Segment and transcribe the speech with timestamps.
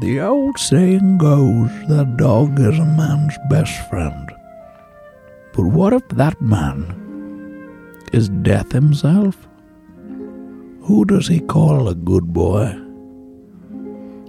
[0.00, 4.32] The old saying goes that dog is a man's best friend.
[5.52, 9.36] But what if that man is death himself?
[10.84, 12.68] Who does he call a good boy?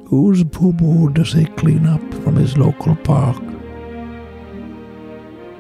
[0.07, 3.41] Whose poo poo does he clean up from his local park?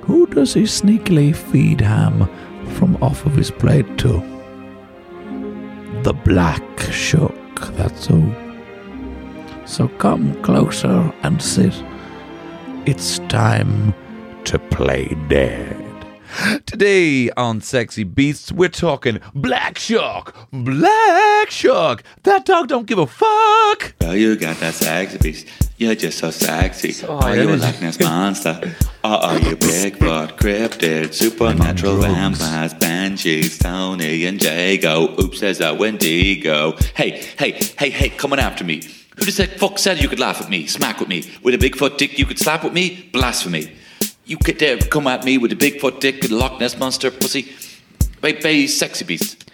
[0.01, 2.27] Who does he sneakily feed ham
[2.75, 4.19] from off of his plate to?
[6.03, 8.35] The black shook, that's who.
[9.71, 11.73] So come closer and sit.
[12.85, 13.93] It's time
[14.43, 15.77] to play dead.
[16.65, 20.35] Today on Sexy Beasts, we're talking Black Shuck.
[20.51, 22.03] Black Shuck.
[22.23, 23.97] That dog don't give a fuck.
[23.99, 25.47] Girl, you got that sexy beast.
[25.77, 27.07] You're just so sexy.
[27.07, 28.75] are you a Loch Ness monster?
[29.05, 32.39] Or are you Bigfoot, cryptid, supernatural drugs.
[32.39, 35.17] vampires, banshees, Tony and Jago?
[35.17, 36.75] Oops, there's a Wendigo.
[36.93, 38.81] Hey, hey, hey, hey, coming after me.
[39.21, 41.23] Who the fuck said you could laugh at me, smack with me?
[41.43, 43.07] With a Bigfoot dick you could slap with me?
[43.13, 43.71] Blasphemy.
[44.25, 47.53] You could dare come at me with a Bigfoot dick and Loch Ness monster pussy?
[48.21, 49.51] Baby, sexy beast.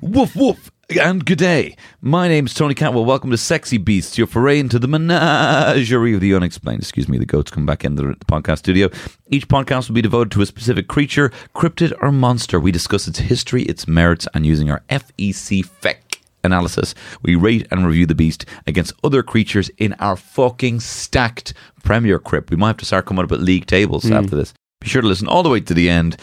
[0.00, 0.70] Woof woof.
[1.02, 1.76] And good day.
[2.00, 3.04] My name's Tony Cantwell.
[3.04, 6.80] Welcome to Sexy Beasts, your foray into the menagerie of the unexplained.
[6.80, 8.88] Excuse me, the goats come back in the, the podcast studio.
[9.30, 12.60] Each podcast will be devoted to a specific creature, cryptid, or monster.
[12.60, 16.07] We discuss its history, its merits, and using our FEC FEC
[16.48, 21.54] analysis, we rate and review the beast against other creatures in our fucking stacked
[21.84, 22.50] Premier Crypt.
[22.50, 24.14] We might have to start coming up with league tables hmm.
[24.14, 24.54] after this.
[24.80, 26.16] Be sure to listen all the way to the end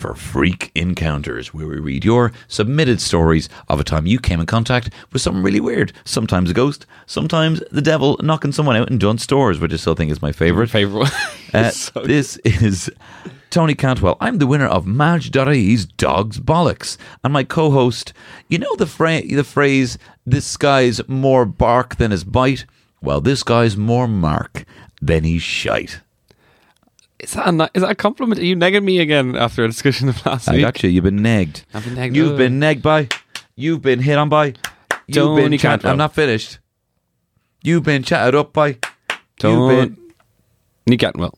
[0.00, 4.46] for Freak Encounters, where we read your submitted stories of a time you came in
[4.46, 5.92] contact with something really weird.
[6.04, 9.94] Sometimes a ghost, sometimes the devil knocking someone out in Dunnes Stores, which I still
[9.94, 10.70] think is my favorite.
[10.70, 11.10] favorite one.
[11.52, 12.90] Uh, So- this is
[13.50, 14.16] Tony Cantwell.
[14.20, 16.96] I'm the winner of Madge.ie's Dogs Bollocks.
[17.22, 18.12] And my co host,
[18.48, 22.64] you know the, fra- the phrase, this guy's more bark than his bite?
[23.02, 24.64] Well, this guy's more mark
[25.02, 26.00] than he's shite.
[27.20, 28.40] Is that, a, ni- is that a compliment?
[28.40, 30.62] Are you negging me again after a discussion of last I week?
[30.62, 30.90] got you.
[30.90, 31.64] You've been negged.
[31.74, 32.14] I've been negged.
[32.14, 33.08] You've been negged by.
[33.56, 34.54] You've been hit on by.
[35.06, 35.92] You've Tony been chat- Cantwell.
[35.92, 36.58] I'm not finished.
[37.62, 38.78] You've been chatted up by.
[39.40, 39.96] Been.
[40.86, 41.34] You getting well.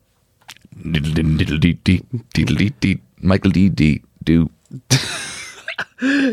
[3.21, 3.69] Michael D.
[3.69, 4.03] D.
[4.23, 4.51] Do.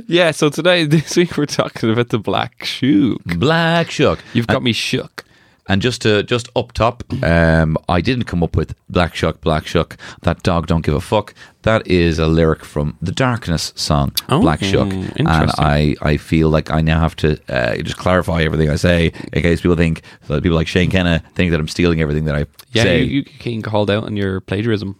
[0.07, 3.19] Yeah, so today, this week, we're talking about the black shoe.
[3.23, 4.17] Black Shuck.
[4.33, 5.23] You've got me shook.
[5.69, 9.67] And just to just up top, um, I didn't come up with Black Shuck, Black
[9.67, 9.97] Shuck.
[10.23, 11.33] That dog don't give a fuck.
[11.61, 14.91] That is a lyric from the Darkness song, Oh, Black Shuck.
[14.91, 15.27] And.
[15.27, 19.41] I, I feel like I now have to uh, just clarify everything I say in
[19.43, 22.45] case people think so people like Shane Kenna think that I'm stealing everything that I
[22.71, 23.03] Yeah, say.
[23.03, 24.95] you, you getting called out on your plagiarism.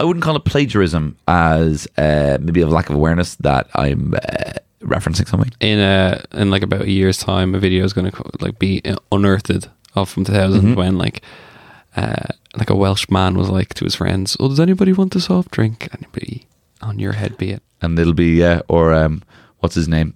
[0.00, 4.52] I wouldn't call it plagiarism as uh, maybe a lack of awareness that I'm uh,
[4.82, 5.50] referencing something.
[5.60, 8.82] In uh, in like about a year's time, a video is going to like be
[9.12, 10.74] unearthed of from 2000 Mm-hmm.
[10.74, 11.22] when like
[11.96, 15.20] uh, like a Welsh man was like to his friends, "Oh, does anybody want a
[15.20, 16.46] soft drink?" Anybody
[16.80, 17.62] on your head be it?
[17.82, 19.22] and it'll be uh, or um,
[19.60, 20.14] what's his name?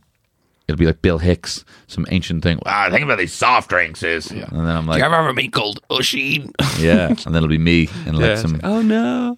[0.68, 2.58] It'll be like Bill Hicks, some ancient thing.
[2.64, 5.52] Ah, think about these soft drinks is, and then I'm like, Do "You ever meet
[5.52, 6.50] called Oisin?
[6.78, 8.60] yeah, and then it'll be me and like Yeah, some.
[8.64, 9.36] oh no!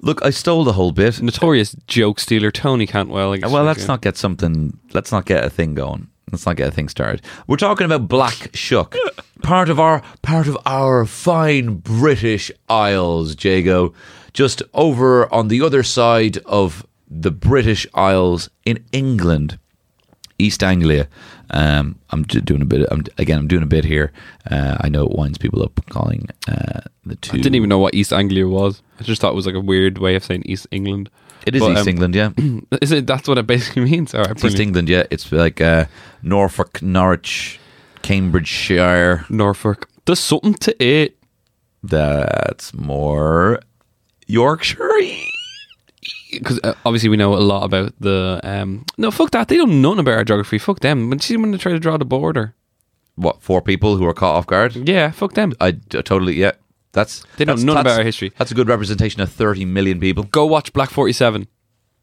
[0.00, 1.20] Look, I stole the whole bit.
[1.20, 3.36] Notorious joke stealer Tony Cantwell.
[3.42, 4.78] Well, let's not get something.
[4.94, 6.08] Let's not get a thing going.
[6.32, 7.22] Let's not get a thing started.
[7.46, 8.96] We're talking about Black Shuck,
[9.42, 13.94] part of our part of our fine British Isles, Jago,
[14.32, 19.58] just over on the other side of the British Isles in England.
[20.38, 21.08] East Anglia.
[21.50, 22.86] Um, I'm doing a bit.
[22.90, 24.12] I'm, again, I'm doing a bit here.
[24.50, 27.36] Uh, I know it winds people up calling uh, the two.
[27.38, 28.82] I didn't even know what East Anglia was.
[28.98, 31.08] I just thought it was like a weird way of saying East England.
[31.46, 32.30] It is But, East um, England, yeah.
[32.82, 33.06] Is it?
[33.06, 34.14] That's what it basically means.
[34.14, 35.04] All right, It's East England, yeah.
[35.10, 35.86] It's like uh,
[36.22, 37.60] Norfolk, Norwich,
[38.02, 39.24] Cambridgeshire.
[39.30, 39.88] Norfolk.
[40.04, 41.16] There's something to it.
[41.82, 43.60] That's more
[44.26, 44.90] Yorkshire.
[46.32, 48.40] Because uh, obviously we know a lot about the.
[48.42, 49.48] Um, no, fuck that.
[49.48, 50.58] They don't know nothing about our geography.
[50.58, 51.08] Fuck them.
[51.08, 52.54] When see when they try to draw the border.
[53.14, 54.88] What four people who are caught off guard?
[54.88, 55.54] Yeah, fuck them.
[55.60, 56.52] I totally yeah.
[56.96, 58.32] That's They know that's, none about our history.
[58.38, 60.24] That's a good representation of thirty million people.
[60.24, 61.46] Go watch Black Forty Seven.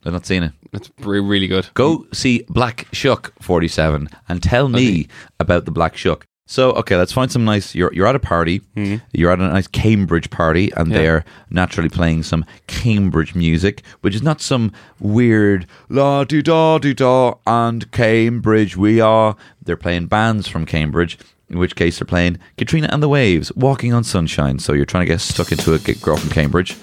[0.05, 0.51] I've not seen it.
[0.71, 1.67] It's re- really good.
[1.73, 5.07] Go see Black Shuck 47 and tell me
[5.39, 6.25] about the Black Shuck.
[6.45, 7.73] So, okay, let's find some nice.
[7.73, 8.57] You're, you're at a party.
[8.75, 8.97] Hmm.
[9.13, 10.97] You're at a nice Cambridge party, and Yeah.
[10.97, 16.93] they're naturally playing some Cambridge music, which is not some weird la di da di
[16.93, 19.37] da and Cambridge we are.
[19.63, 21.17] They're playing bands from Cambridge,
[21.53, 24.59] in which case they're playing Katrina and the Waves, Walking on Sunshine.
[24.59, 26.75] So you're trying to get stuck into a girl from Cambridge.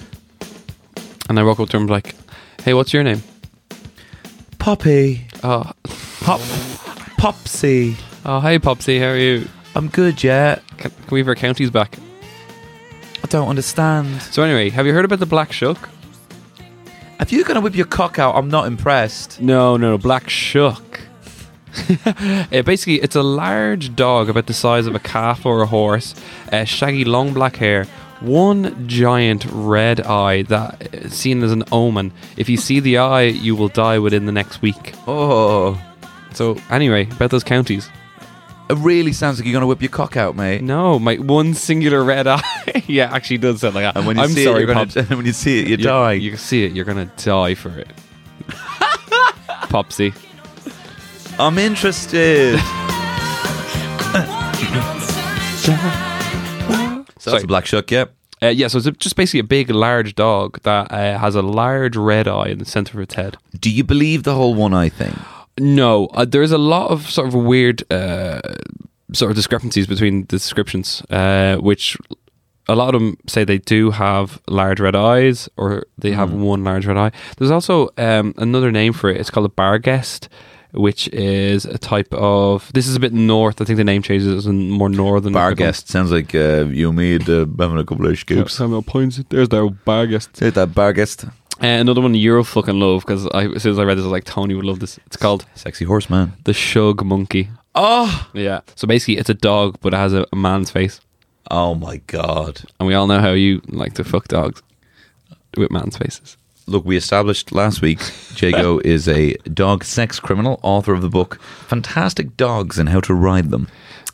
[1.28, 2.14] And I walk up to him like,
[2.64, 3.22] "Hey, what's your name?"
[4.58, 5.70] Poppy, Oh,
[6.20, 6.40] Pop,
[7.16, 7.96] Popsy.
[8.24, 9.48] oh, hey, Popsy, how are you?
[9.74, 10.58] I'm good, yeah.
[10.76, 11.98] Can, can we have our counties back?
[13.22, 14.20] I don't understand.
[14.22, 15.88] So anyway, have you heard about the Black Shuck?
[17.20, 19.40] If you're gonna whip your cock out, I'm not impressed.
[19.40, 21.00] No, no, no, Black Shuck.
[22.52, 26.14] Uh, basically, it's a large dog about the size of a calf or a horse,
[26.52, 27.84] uh, shaggy, long black hair,
[28.20, 32.12] one giant red eye that is seen as an omen.
[32.36, 34.94] If you see the eye, you will die within the next week.
[35.06, 35.80] Oh,
[36.34, 37.88] So anyway, about those counties.
[38.68, 40.62] it really sounds like you're gonna whip your cock out, mate.
[40.62, 42.42] No, my one singular red eye.
[42.86, 43.96] yeah, actually does sound like that.
[43.96, 44.94] And when you I'm see sorry, it, you're Pops.
[44.94, 46.12] gonna, when you see it, you You- die.
[46.14, 47.88] You see it, you're gonna die for it.
[49.68, 50.12] Popsy.
[51.40, 52.58] I'm interested.
[55.58, 55.74] so
[57.18, 57.32] Sorry.
[57.32, 58.04] that's a black shuck, yeah.
[58.42, 61.42] Uh, yeah, so it's a- just basically a big, large dog that uh, has a
[61.42, 63.36] large red eye in the center of its head.
[63.58, 65.14] Do you believe the whole one eye thing?
[65.58, 68.40] No, uh, there's a lot of sort of weird uh,
[69.12, 71.96] sort of discrepancies between the descriptions, uh, which
[72.68, 76.64] a lot of them say they do have large red eyes or they have one
[76.64, 77.12] large red eye.
[77.36, 79.18] There's also um, another name for it.
[79.18, 80.28] It's called a barguest,
[80.72, 82.70] which is a type of.
[82.72, 83.60] This is a bit north.
[83.60, 85.32] I think the name changes in more northern.
[85.32, 88.54] Bar guest sounds like uh, you made uh, having a couple of scoops.
[88.54, 89.20] Samuel points.
[89.28, 90.38] There's their barguest.
[90.40, 91.24] Hit that bar guest.
[91.62, 94.12] Uh, another one Euro fucking love because as soon as I read this, I was
[94.12, 94.98] like, Tony would love this.
[95.06, 96.32] It's called Sexy horseman.
[96.44, 97.50] the Shug Monkey.
[97.74, 98.60] Oh, Yeah.
[98.76, 101.00] So basically, it's a dog, but it has a, a man's face.
[101.50, 102.62] oh my god.
[102.78, 104.62] And we all know how you like to fuck dogs
[105.56, 106.36] with man's faces.
[106.70, 107.98] Look, we established last week
[108.36, 113.12] Jago is a dog sex criminal, author of the book Fantastic Dogs and How to
[113.12, 113.66] Ride Them.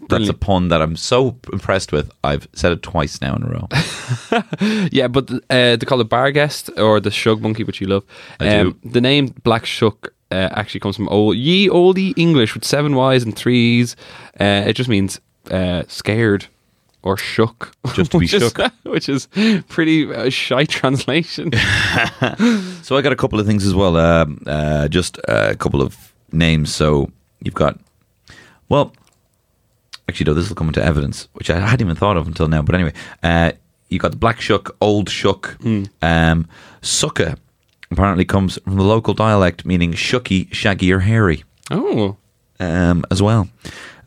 [0.08, 2.10] That's a pun that I'm so impressed with.
[2.24, 3.68] I've said it twice now in a row.
[4.90, 8.04] Yeah, but uh, they call it Barguest or the Shug Monkey, which you love.
[8.40, 8.78] Um.
[8.84, 13.22] The name Black Shuck uh, actually comes from old ye oldie English with seven Y's
[13.22, 13.96] and three E's.
[14.40, 15.20] Uh, it just means
[15.50, 16.46] uh, scared
[17.06, 17.72] or shook.
[17.94, 18.52] Just to be which is-
[18.84, 19.28] which is
[19.68, 21.52] pretty uh, shy translation.
[22.86, 23.96] So I got a couple of things as well.
[23.96, 26.72] Um, uh, just a couple of names.
[26.72, 27.10] So
[27.42, 27.80] you've got,
[28.68, 28.92] well,
[30.08, 32.62] actually, no, this will come into evidence, which I hadn't even thought of until now.
[32.62, 32.92] But anyway,
[33.24, 33.52] uh,
[33.88, 35.56] you got the black shuck, old shuck,
[36.00, 36.48] um,
[36.80, 37.36] sucka.
[37.90, 41.42] Apparently comes from the local dialect meaning shucky, shaggy, or hairy
[41.72, 42.16] oh.
[42.60, 43.48] um, as well.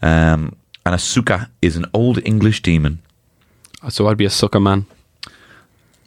[0.01, 0.55] Um,
[0.89, 2.99] and a suka is an old English demon.
[3.89, 4.87] So I'd be a sucker man.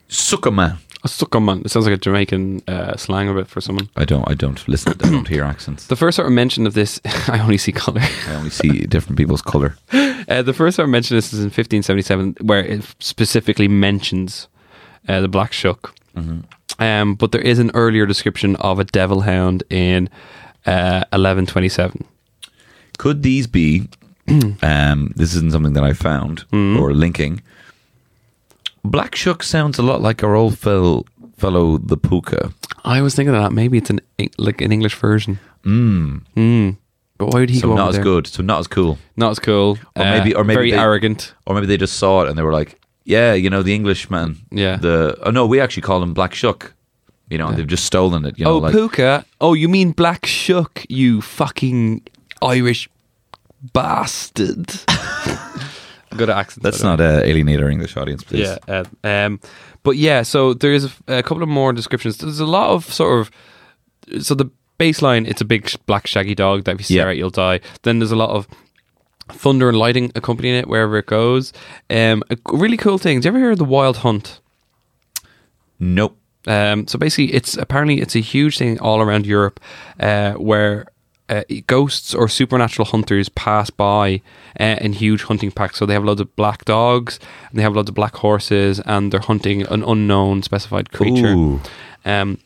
[0.09, 0.79] Suka man.
[1.05, 1.62] A sucker man.
[1.65, 3.89] It sounds like a Jamaican uh, slang of it for someone.
[3.95, 4.29] I don't.
[4.29, 4.95] I don't listen.
[5.05, 5.87] I don't hear accents.
[5.87, 8.01] The first sort of mention of this, I only see color.
[8.27, 9.77] I only see different people's color.
[9.93, 14.49] Uh, the first sort of mention of this is in 1577, where it specifically mentions
[15.09, 15.95] uh, the black shuck.
[16.81, 20.09] Um, but there is an earlier description of a devil hound in
[20.67, 22.05] uh, 1127.
[22.99, 23.89] Could these be?
[24.62, 27.43] Um, this isn't something that I found or linking.
[28.85, 32.53] Black Shuck sounds a lot like our old fel- fellow the Puka.
[32.85, 33.53] I was thinking of that.
[33.53, 34.01] Maybe it's an
[34.39, 35.39] like an English version.
[35.65, 36.23] Mm.
[36.37, 36.77] Mm.
[37.19, 38.03] But why would he So go not as there?
[38.05, 38.27] good.
[38.27, 38.99] So not as cool.
[39.17, 39.79] Not as cool.
[39.95, 41.35] Or Uh, maybe- or maybe very they- arrogant.
[41.47, 44.39] Or maybe they just saw it and they were like, "Yeah, you know, the Englishman."
[44.51, 44.77] Yeah.
[44.77, 46.73] The oh no, we actually call him Black Shuck.
[47.31, 48.37] You know, they've just stolen it.
[48.39, 49.25] You know, oh, like Puka.
[49.41, 50.85] Oh, you mean Black Shuck?
[50.89, 52.03] You fucking
[52.43, 52.89] Irish
[53.73, 54.66] bastard.
[56.16, 56.64] Good accent.
[56.64, 57.09] let's by the way.
[57.09, 58.49] not uh, alienate our English audience, please.
[58.69, 58.85] Yeah.
[59.04, 59.40] Uh, um,
[59.83, 62.19] but yeah, so there's a, a couple of more descriptions.
[62.19, 63.31] There's a lot of sort of.
[64.23, 67.11] So the baseline, it's a big black shaggy dog that if you stare Yeah.
[67.12, 67.61] at, you'll die.
[67.83, 68.47] Then there's a lot of
[69.28, 71.52] thunder and lighting accompanying it wherever it goes.
[71.88, 73.19] Um, a really cool thing.
[73.19, 74.40] Did you ever hear of the Wild Hunt?
[75.78, 76.19] Nope.
[76.47, 79.61] Um, so basically, it's apparently it's a huge thing all around Europe,
[80.00, 80.87] uh, where
[81.33, 84.21] uh, ghosts or supernatural hunters pass by
[84.61, 85.79] uh, in huge hunting packs.
[85.79, 89.12] So they have loads of black dogs, and they have loads of black horses, and
[89.12, 91.61] they're hunting an unknown specified creature.
[92.05, 92.39] Um,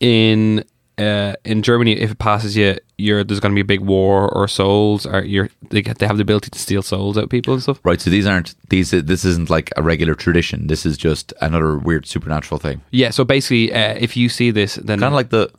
[0.00, 0.64] in
[0.98, 4.28] uh, in Germany, if it passes you, you're there's going to be a big war
[4.34, 7.30] or souls, or you're they get they have the ability to steal souls out of
[7.30, 7.80] people and stuff.
[7.84, 8.90] Right, so these aren't these.
[8.90, 10.66] This isn't like a regular tradition.
[10.66, 14.74] This is just another weird supernatural thing, Yeah, so basically, uh, if you see this,
[14.76, 15.50] then kind of like the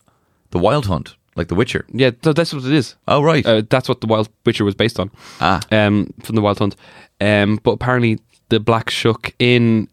[0.51, 1.85] the Wild Hunt, like The Witcher.
[1.91, 2.95] yeah, so that's what it is.
[3.07, 3.45] Oh, right.
[3.45, 5.09] Uh, that's what the Wild Witcher was based on.
[5.41, 5.59] Ah.
[5.71, 6.75] um, from the Wild Hunt.
[7.19, 8.19] Um, but apparently,
[8.49, 9.87] the Black Shuck in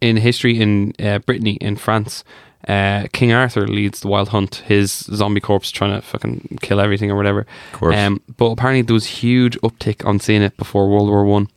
[0.00, 2.24] in history in uh, Brittany in France,
[2.66, 4.56] uh, King Arthur leads the Wild Hunt.
[4.66, 7.46] His zombie corpse trying to fucking kill everything or whatever.
[7.72, 7.96] Of course.
[7.96, 11.48] Um, but apparently, there was huge uptick on seeing it before World War One.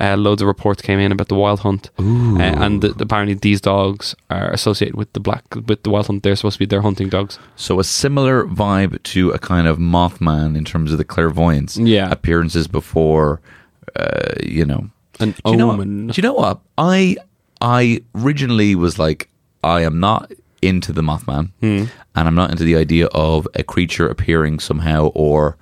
[0.00, 4.14] Uh, loads of reports came in about the Wild Hunt, uh, and apparently these dogs
[4.28, 6.22] are associated with the black with the Wild Hunt.
[6.22, 7.38] They're supposed to be their hunting dogs.
[7.56, 11.76] So a similar vibe to a kind of Mothman in terms of the clairvoyance.
[11.76, 12.10] Yeah.
[12.10, 13.40] appearances before,
[13.96, 14.90] uh, you know.
[15.20, 16.60] An Do you know, what, do you know what?
[16.76, 17.16] I
[17.60, 19.28] I originally was like,
[19.62, 21.84] I am not into the Mothman, Hmm.
[22.16, 25.56] and I'm not into the idea of a creature appearing somehow or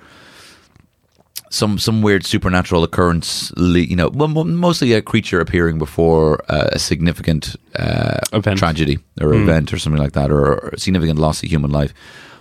[1.53, 3.53] some some weird supernatural occurrence.
[3.57, 8.19] You know, well, mostly a creature appearing before uh, a significant uh,
[8.57, 11.93] tragedy or event or something like that, or, or significant loss of human life.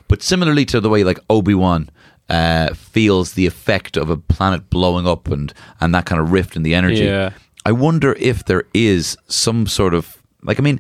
[0.08, 1.90] But similarly to the way like Obi Wan
[2.30, 6.56] uh, feels the effect of a planet blowing up and and that kind of rift
[6.56, 7.04] in the energy.
[7.04, 7.32] Yeah.
[7.66, 10.80] I wonder if there is some sort of like I mean,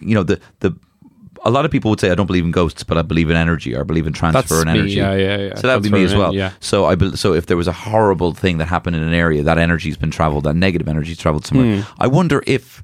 [0.00, 0.76] you know the the.
[1.46, 3.36] A lot of people would say I don't believe in ghosts, but I believe in
[3.36, 4.94] energy or I believe in transfer That's and me, energy.
[4.94, 5.54] yeah, yeah, yeah.
[5.54, 6.34] So that would be me as well.
[6.34, 6.50] yeah.
[6.60, 9.42] So I bel so if there was a horrible thing that happened in an area,
[9.44, 11.82] that energy's been traveled, that negative energy's traveled somewhere.
[11.82, 12.02] Hmm.
[12.02, 12.82] I wonder if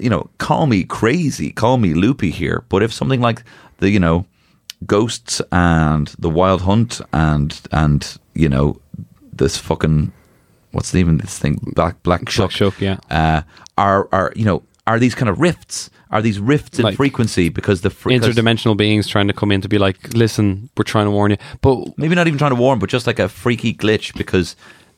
[0.00, 3.42] you know, call me crazy, call me loopy here, but if something like
[3.78, 4.26] the you know
[4.84, 8.78] ghosts and the wild hunt and and you know
[9.32, 10.12] this fucking
[10.72, 12.98] what's the even this thing black black shuck, Shuck, yeah.
[13.10, 13.42] uh,
[13.78, 15.90] are are you know are these kind of rifts?
[16.10, 19.60] Are these rifts in Like frequency because the fre- interdimensional beings trying to come in
[19.62, 22.60] to be like, listen, we're trying to warn you, but maybe not even trying to
[22.60, 24.54] warn, but just like a freaky glitch because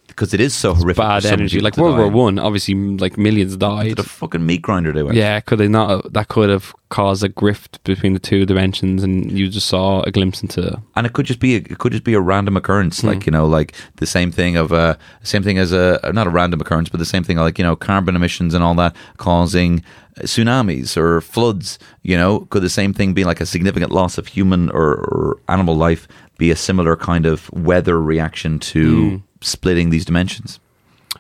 [0.09, 1.01] because it is so horrific.
[1.01, 1.61] bad energy.
[1.61, 2.03] Like World die.
[2.03, 3.97] War One, obviously, like millions died.
[3.97, 5.17] the fucking meat grinder they went.
[5.17, 6.13] Yeah, could they not?
[6.13, 10.11] That could have caused a grift between the two dimensions, and you just saw a
[10.11, 10.83] glimpse into.
[10.97, 13.33] and it could just be a, it could just be a random occurrence, like you
[13.33, 16.89] know, like the same thing of uh, same thing as a not a random occurrence,
[16.89, 19.85] but the same thing like you know, carbon emissions and all that causing
[20.23, 21.79] tsunamis or floods.
[22.03, 25.41] You know, could the same thing be like a significant loss of human or, or
[25.49, 26.07] animal life
[26.39, 30.61] be a similar kind of weather reaction to splitting these dimensions?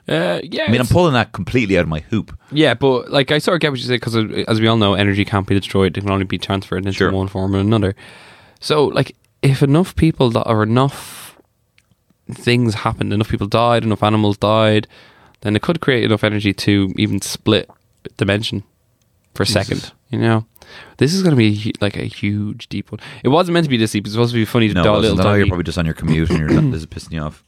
[0.08, 2.36] Uh, yeah, I mean, I'm pulling that completely out of my hoop.
[2.50, 4.94] yeah, but like I sort of get what you say because, as we all know,
[4.94, 7.12] energy can't be destroyed; it can only be transferred into Sure.
[7.12, 7.94] one form or another.
[8.60, 11.38] So, like, if enough people that or enough
[12.32, 14.86] things happened, enough people died, enough animals died,
[15.42, 17.68] then it could create enough energy to even split
[18.16, 18.62] dimension
[19.38, 19.92] for a second.
[20.10, 20.46] You know,
[20.96, 22.98] this is going to be like a huge deep one.
[23.22, 24.04] It wasn't meant to be this deep.
[24.04, 25.84] It's supposed to be funny to No, do a it little you're probably just on
[25.84, 27.44] your commute and you're this is pissing you off.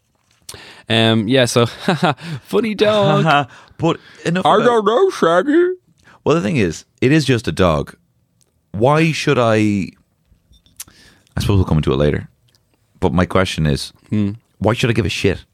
[0.88, 1.46] Um, yeah.
[1.46, 1.66] So,
[2.42, 3.48] funny dog.
[3.78, 4.46] but enough.
[4.46, 5.70] I about- don't know, Shaggy.
[6.24, 7.96] Well, the thing is, it is just a dog.
[8.70, 9.56] Why should I?
[11.36, 12.28] I suppose we'll come into it later.
[13.00, 14.32] But my question is, Hmm.
[14.58, 15.44] why should I give a shit?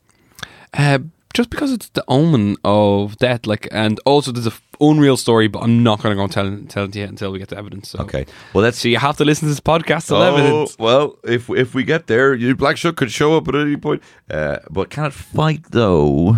[0.75, 0.99] Uh,
[1.37, 5.49] just because it's the omen of death, like, and also there's a f- unreal story,
[5.49, 7.49] but I'm not going to go and tell, tell it to you until we get
[7.49, 7.90] the evidence.
[7.90, 7.99] So.
[7.99, 8.25] Okay.
[8.55, 10.78] Well, that's So you have to listen to this podcast till Oh, evidence.
[10.78, 14.02] well, if if we get there, you Black Shuck could show up at any point.
[14.31, 16.37] Uh, but can it fight though?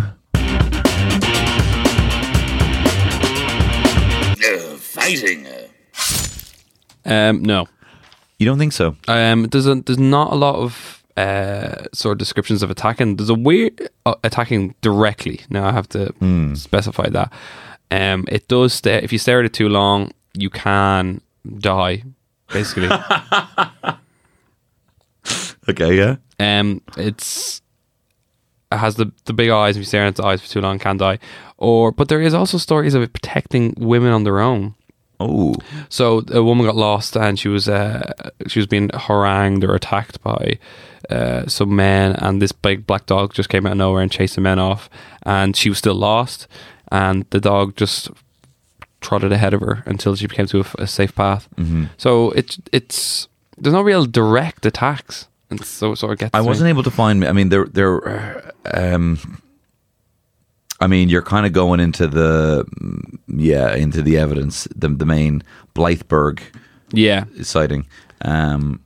[4.41, 5.47] Uh, fighting.
[5.47, 5.67] Uh.
[7.09, 7.67] Um, no.
[8.37, 8.95] You don't think so?
[9.07, 13.15] Um, there's a, there's not a lot of uh, sort of descriptions of attacking.
[13.17, 15.41] There's a weird uh, attacking directly.
[15.49, 16.13] Now I have to
[16.55, 17.31] specify that.
[17.91, 18.97] Um, it does stay.
[19.03, 21.21] If you stare at it too long, you can
[21.59, 22.03] die.
[22.53, 22.89] Basically,
[25.69, 25.95] Okay.
[25.97, 26.15] Yeah.
[26.39, 27.61] um, it's
[28.71, 29.75] it has the the big eyes.
[29.75, 31.19] If you stare at its eyes for too long, can die.
[31.57, 34.73] Or but there is also stories of it protecting women on their own.
[35.19, 35.55] Oh.
[35.89, 38.13] So a woman got lost and she was uh,
[38.47, 40.57] she was being harangued or attacked by
[41.09, 44.35] uh, some men, and this big black dog just came out of nowhere and chased
[44.35, 44.89] the men off,
[45.23, 46.47] and she was still lost,
[46.91, 48.09] and the dog just
[49.01, 51.47] trotted ahead of her until she came to a, a safe path.
[51.55, 51.85] Mm-hmm.
[51.97, 56.31] So it's it's there's no real direct attacks, and so it sort of gets.
[56.33, 57.25] I wasn't able to find.
[57.25, 58.53] I mean, there, there.
[58.71, 59.41] Um,
[60.81, 62.65] I mean, you're kind of going into the,
[63.39, 65.41] yeah, into the evidence, the the main
[65.75, 66.39] Blythburgh
[66.93, 67.85] Yeah, sighting.
[68.25, 68.79] Um,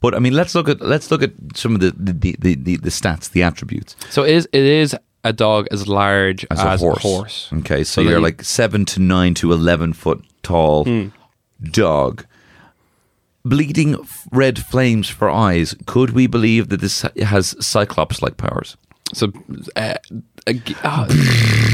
[0.00, 2.76] But I mean, let's look at let's look at some of the the, the, the,
[2.76, 3.96] the stats, the attributes.
[4.10, 7.02] So it is it is a dog as large As, as, a horse.
[7.02, 7.48] horse.
[7.52, 11.08] Okay, so, So you're like seven to nine to eleven foot tall Hmm.
[11.72, 12.24] dog.
[13.44, 13.96] Bleeding
[14.32, 15.74] red flames for eyes.
[15.86, 18.76] Could we believe that this has cyclops like powers?
[19.14, 19.32] So,
[19.76, 19.94] uh,
[20.46, 21.08] uh,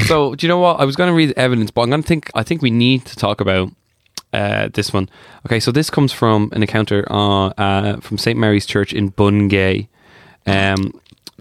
[0.05, 0.79] so do you know what?
[0.79, 2.29] I was going to read evidence, but I'm going to think.
[2.33, 3.69] I think we need to talk about
[4.33, 5.09] uh, this one.
[5.45, 9.87] Okay, so this comes from an encounter uh, uh, from St Mary's Church in Bungay,
[10.47, 10.99] um,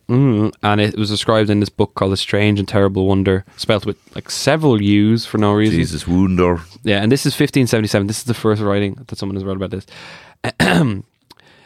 [0.09, 3.87] mm, and it was described in this book called "A Strange and Terrible Wonder," spelt
[3.87, 5.79] with like several U's for no reason.
[5.79, 6.61] Jesus, Wunder.
[6.83, 8.07] Yeah, and this is 1577.
[8.07, 9.87] This is the first writing that someone has wrote about this.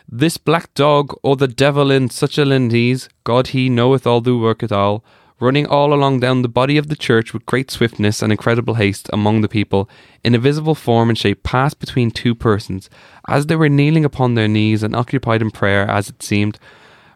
[0.09, 4.39] this black dog, or the devil in such a lindes, God he knoweth all do
[4.39, 5.03] work at all,
[5.39, 9.09] running all along down the body of the church with great swiftness and incredible haste
[9.13, 9.89] among the people,
[10.25, 12.89] in a visible form and shape passed between two persons,
[13.29, 16.59] as they were kneeling upon their knees and occupied in prayer, as it seemed,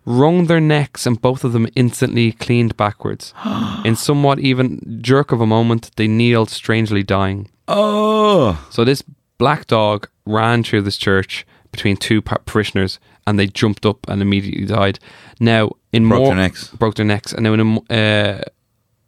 [0.05, 3.33] wrung their necks, and both of them instantly cleaned backwards.
[3.85, 7.49] in somewhat even jerk of a moment, they kneeled strangely dying.
[7.69, 9.03] Oh, So this
[9.39, 14.21] black dog ran through this church between two pa- parishioners, and they jumped up and
[14.23, 14.99] immediately died.
[15.39, 16.69] Now, in Broke more their necks.
[16.69, 18.43] broke their necks, and now in, a, uh,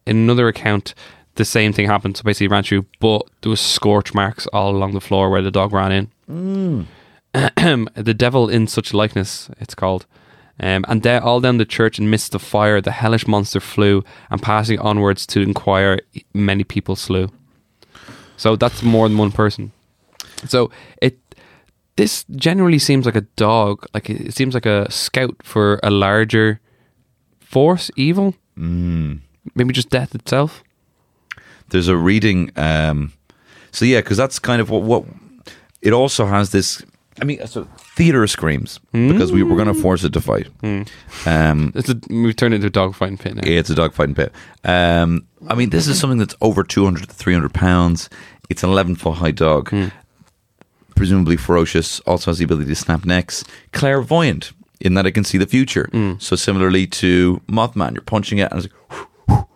[0.07, 0.95] in another account,
[1.37, 2.17] the same thing happened.
[2.17, 5.51] So basically, ran through, but there was scorch marks all along the floor where the
[5.51, 6.89] dog ran in.
[7.95, 10.07] the devil in such likeness, it's called.
[10.61, 14.05] Um, and there, all down the church in midst of fire, the hellish monster flew,
[14.31, 16.01] and passing onwards to inquire,
[16.35, 17.31] many people slew.
[18.37, 19.73] So that's more than one person.
[20.47, 21.19] So it
[21.97, 26.61] this generally seems like a dog, like it, seems like a scout for a larger
[27.41, 28.35] force, evil.
[28.59, 29.21] Mm.
[29.55, 30.63] Maybe just death itself.
[31.71, 32.51] there's a reading.
[32.57, 33.13] Um,
[33.71, 35.05] so yeah, because that's kind of what what
[35.81, 36.83] it also has this.
[37.21, 37.65] I mean, so
[37.97, 40.49] theater screams because we were going to force it to fight.
[41.27, 43.43] Um, It's a, we've turned it into a dog fighting pit now.
[43.45, 44.33] Yeah, it's a dogfighting pit.
[44.65, 48.09] Um, I mean, this is something that's over 200 to 300 pounds.
[48.49, 49.71] It's an 11 foot high dog,
[50.95, 55.39] presumably ferocious, also has the ability to snap necks, clairvoyant in that it can see
[55.39, 55.89] the future.
[56.19, 59.47] So, similarly to Mothman, you're punching it and it's like,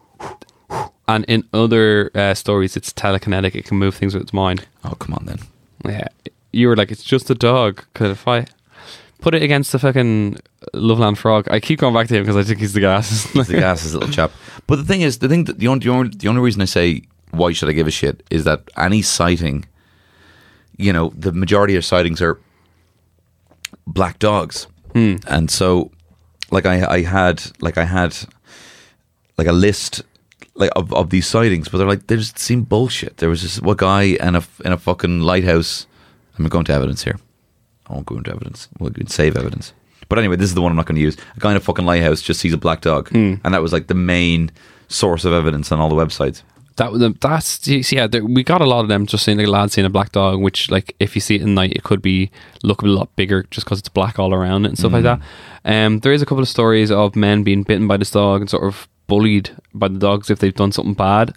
[1.08, 3.54] And in other uh, stories, it's telekinetic.
[3.54, 4.66] It can move things with its mind.
[4.84, 5.38] oh, come on then.
[5.84, 6.08] Yeah,
[6.52, 7.84] you were like, it's just a dog.
[7.94, 8.46] Could if I
[9.20, 10.38] put it against the fucking
[10.72, 11.48] Loveland frog?
[11.50, 13.24] I keep going back to him because I think he's the gas.
[13.32, 14.32] He's the gass's little chap.
[14.66, 16.66] But the thing is, the thing that the only, the only the only reason I
[16.66, 19.66] say why should I give a shit is that any sighting,
[20.76, 22.38] you know, the majority of sightings are
[23.86, 25.16] black dogs, hmm.
[25.26, 25.90] and so
[26.50, 28.16] like I I had like I had
[29.38, 30.02] like a list
[30.54, 33.18] like of, of these sightings, but they're like they just seem bullshit.
[33.18, 35.86] There was this one guy in a in a fucking lighthouse.
[36.38, 37.18] I'm going to evidence here.
[37.86, 38.68] I won't go into evidence.
[38.78, 39.72] We'll save evidence.
[40.08, 41.16] But anyway, this is the one I'm not going to use.
[41.36, 43.34] A guy in a fucking lighthouse just sees a black dog, hmm.
[43.44, 44.50] and that was like the main
[44.88, 46.42] source of evidence on all the websites.
[46.76, 48.06] That was that's yeah.
[48.06, 50.12] There, we got a lot of them just seeing like a lad seeing a black
[50.12, 52.30] dog, which like if you see it at night, it could be
[52.62, 55.20] look a lot bigger just because it's black all around it and stuff like that.
[55.64, 58.50] Um, there is a couple of stories of men being bitten by this dog and
[58.50, 61.34] sort of bullied by the dogs if they've done something bad.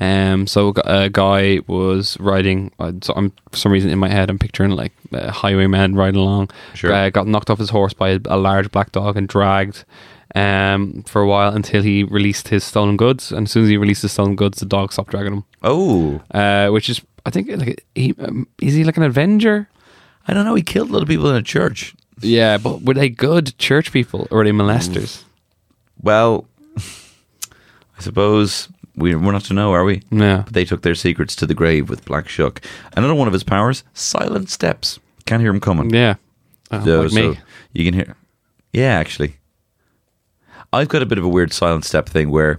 [0.00, 2.72] Um, so a guy was riding.
[3.02, 6.50] So I'm for some reason in my head, I'm picturing like uh, highwaymen riding along.
[6.74, 6.92] Sure.
[6.92, 9.84] Uh, got knocked off his horse by a, a large black dog and dragged
[10.34, 13.32] um, for a while until he released his stolen goods.
[13.32, 15.44] And as soon as he released his stolen goods, the dog stopped dragging him.
[15.62, 19.68] Oh, Uh, which is, I think, like he um, is he like an Avenger?
[20.28, 20.54] I don't know.
[20.54, 21.94] He killed a lot of people in a church.
[22.22, 25.24] Yeah, but were they good church people or were they molesters?
[26.02, 26.46] Well,
[27.98, 30.02] I suppose we, we're not to know, are we?
[30.10, 30.42] Yeah.
[30.44, 32.60] But they took their secrets to the grave with Black Shuck.
[32.96, 34.98] Another one of his powers: silent steps.
[35.26, 35.90] Can't hear him coming.
[35.90, 36.14] Yeah,
[36.70, 37.34] Uh, So- like me.
[37.34, 37.40] so
[37.72, 38.16] you can hear.
[38.72, 39.36] Yeah, actually,
[40.72, 42.58] I've got a bit of a weird silent step thing where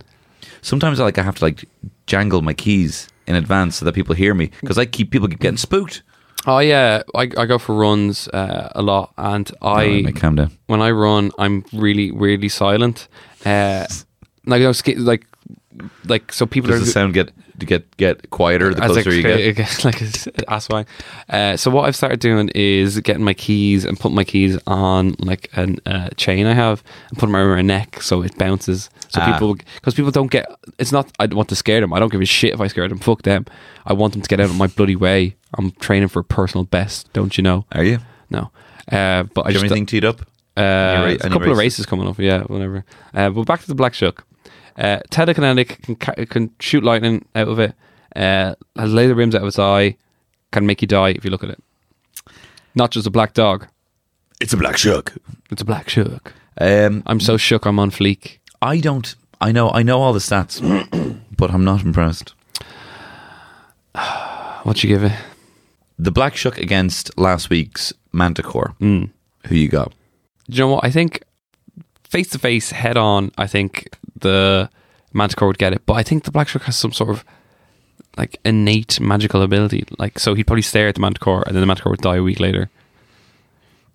[0.61, 1.65] sometimes I like I have to like
[2.07, 5.39] jangle my keys in advance so that people hear me because I keep people keep
[5.39, 6.03] getting spooked.
[6.47, 10.51] Oh yeah, I, I go for runs uh, a lot, and I mate, calm down.
[10.65, 13.07] when I run, I'm really really silent.
[13.45, 13.85] Uh,
[14.45, 15.25] like you know, sk- like
[16.05, 19.55] like so people Does are the sound get get get quieter the closer you get?
[19.55, 20.01] get, like
[20.49, 20.85] ass wang.
[21.29, 25.15] Uh, so what I've started doing is getting my keys and putting my keys on
[25.19, 28.89] like a uh, chain I have and putting them around my neck so it bounces.
[29.09, 29.33] So Ah.
[29.33, 30.47] people, because people don't get.
[30.79, 31.11] It's not.
[31.19, 31.93] I want to scare them.
[31.93, 32.99] I don't give a shit if I scare them.
[32.99, 33.45] Fuck them.
[33.85, 35.35] I want them to get out of my bloody way.
[35.57, 37.11] I'm training for personal best.
[37.13, 37.65] Don't you know?
[37.73, 37.99] Are you?
[38.29, 38.51] No.
[38.89, 40.21] Uh, but I Do you have just anything teed up?
[40.57, 41.57] uh, ra- a couple of races?
[41.57, 42.85] races coming up, yeah, whatever.
[43.13, 44.25] Uh, but back to the Black Shuck.
[44.77, 47.73] Uh, telekinetic can, ca- can shoot lightning out of it.
[48.15, 49.95] Uh, has laser beams out of its eye.
[50.51, 51.63] Can make you die if you look at it.
[52.75, 53.67] Not just a black dog.
[54.39, 55.13] It's a black shuck.
[55.49, 56.33] It's a black shook.
[56.59, 57.65] Um, I'm so shook.
[57.65, 58.39] I'm on fleek.
[58.61, 59.15] I don't.
[59.39, 59.69] I know.
[59.69, 60.61] I know all the stats,
[61.37, 62.33] but I'm not impressed.
[64.63, 65.13] What you give it?
[65.97, 68.75] The black shuck against last week's Manticore.
[68.79, 69.09] Mm.
[69.47, 69.91] Who you got?
[70.47, 70.85] Do you know what?
[70.85, 71.23] I think
[72.03, 73.31] face to face, head on.
[73.39, 73.89] I think
[74.21, 74.69] the
[75.13, 77.25] Manticore would get it, but I think the Black Shuck has some sort of
[78.17, 79.85] like innate magical ability.
[79.97, 82.23] Like, so he'd probably stare at the Manticore, and then the Manticore would die a
[82.23, 82.69] week later.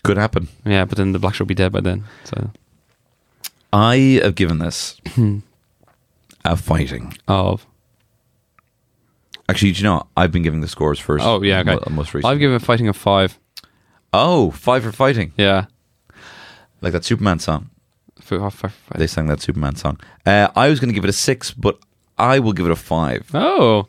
[0.05, 0.49] Could happen.
[0.65, 2.05] Yeah, but then the Black Shuck would be dead by then.
[2.25, 2.51] So,
[3.73, 5.01] I have given this
[6.45, 7.17] a fighting.
[7.27, 7.67] of
[9.49, 10.07] Actually, do you know?
[10.17, 11.25] I've been giving the scores first.
[11.25, 11.75] oh yeah, okay.
[11.75, 12.33] mo- Most recently.
[12.33, 13.39] I've given fighting a five.
[14.13, 15.33] oh, five for fighting.
[15.37, 15.67] Yeah,
[16.81, 17.71] Like that Superman song.
[18.31, 19.99] F- f- f- They sang that Superman song.
[20.25, 21.79] Uh, I was going to give it a six, but
[22.19, 23.31] I will give it a five.
[23.35, 23.87] Oh,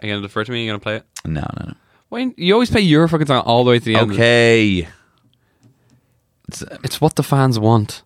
[0.00, 0.64] are you gonna defer to me?
[0.64, 1.04] You gonna play it?
[1.24, 1.74] No, no, no.
[2.10, 4.12] Wayne, you always play your fucking song all the way to the end.
[4.12, 4.88] Okay.
[6.48, 8.02] It's, uh, It's what the fans want.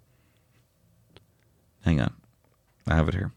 [1.84, 2.12] hang on.
[2.86, 3.32] I have it here.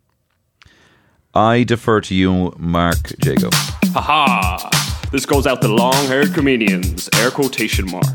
[1.33, 3.49] I defer to you, Mark Jago.
[3.93, 4.69] Haha!
[5.11, 7.09] This goes out to long haired comedians.
[7.15, 8.11] Air quotation marks.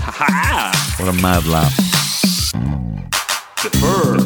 [0.00, 0.72] Haha!
[1.02, 1.78] What a mad laugh.
[3.62, 4.16] Defer.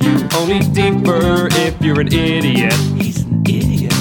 [0.00, 2.72] You only deeper if you're an idiot.
[2.96, 3.92] He's an idiot.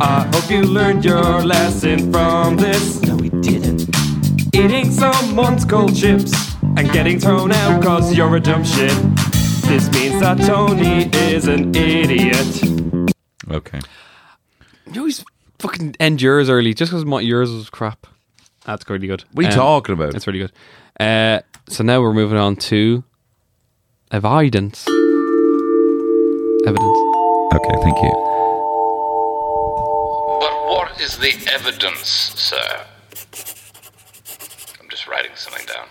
[0.00, 3.00] I hope you learned your lesson from this.
[3.02, 3.94] No, we didn't.
[4.52, 6.32] Eating someone's cold chips
[6.76, 8.90] and getting thrown out cause you're a dumb shit.
[9.68, 13.12] This means that Tony is an idiot.
[13.48, 13.78] Okay.
[14.92, 15.24] You always
[15.58, 18.06] fucking end yours early just because my yours was crap.
[18.66, 19.24] That's really good.
[19.32, 20.14] What are you Um, talking about?
[20.14, 20.52] It's really good.
[21.00, 23.02] Uh, so now we're moving on to
[24.10, 24.86] evidence.
[26.66, 26.98] Evidence.
[27.54, 28.12] Okay, thank you.
[30.40, 32.86] But what is the evidence, sir?
[34.80, 35.86] I'm just writing something down.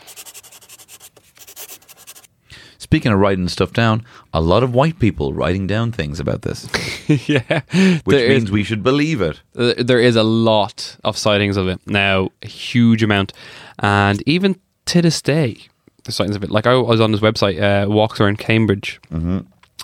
[2.91, 6.67] Speaking of writing stuff down, a lot of white people writing down things about this,
[7.29, 7.61] yeah.
[8.03, 9.39] which There means is- we should believe it.
[9.53, 13.31] There is a lot of sightings of it now, a huge amount,
[13.79, 15.55] and even to this day,
[16.03, 16.51] the sightings of it.
[16.51, 18.99] Like I was on his website, uh, walks around Cambridge,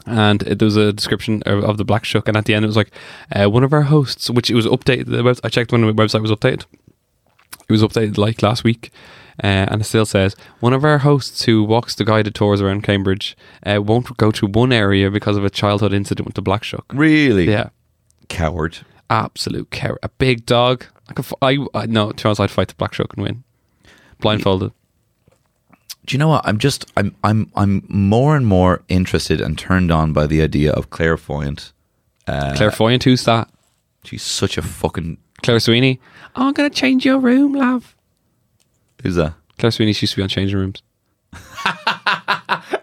[0.06, 2.66] and it, there was a description of, of the black shuck, and at the end
[2.66, 2.92] it was like
[3.34, 5.06] uh, one of our hosts, which it was updated.
[5.06, 6.66] The I checked when the website was updated.
[7.70, 8.92] It was updated like last week.
[9.44, 12.82] Uh, and it still says one of our hosts who walks the guided tours around
[12.84, 16.64] Cambridge uh, won't go to one area because of a childhood incident with the black
[16.64, 16.86] shuck.
[16.94, 17.50] Really?
[17.50, 17.70] Yeah,
[18.30, 18.80] Coward.
[19.10, 20.86] absolute car- a big dog.
[21.10, 23.24] I could, f- I, I no, to be honest, I'd fight the black shuck and
[23.24, 23.44] win,
[24.20, 24.72] blindfolded.
[26.06, 26.48] Do you know what?
[26.48, 30.72] I'm just I'm I'm I'm more and more interested and turned on by the idea
[30.72, 31.74] of clairvoyant.
[32.26, 33.50] Uh, Clairvoyant, who's that?
[34.04, 36.00] She's such a fucking Claire Sweeney.
[36.36, 37.94] Oh, I'm gonna change your room, love.
[39.04, 39.34] Who's that?
[39.58, 40.82] Claire Sweeney she used to be on changing rooms.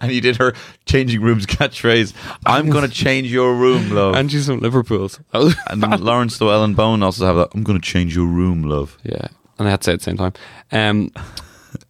[0.00, 0.52] And you did her
[0.84, 2.12] changing rooms catchphrase.
[2.44, 4.14] I'm gonna change your room, love.
[4.14, 5.10] And she's from Liverpool.
[5.32, 5.54] Oh.
[5.68, 7.48] And then Laurence Llewelyn-Bowen also have that.
[7.54, 8.98] I'm gonna change your room, love.
[9.02, 10.32] yeah, and I had to say it at the same time.
[10.72, 11.10] Um,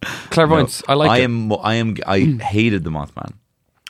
[0.29, 1.23] clairvoyance, I like I it.
[1.25, 1.51] am.
[1.53, 1.97] I am.
[2.07, 3.33] I hated the Mothman.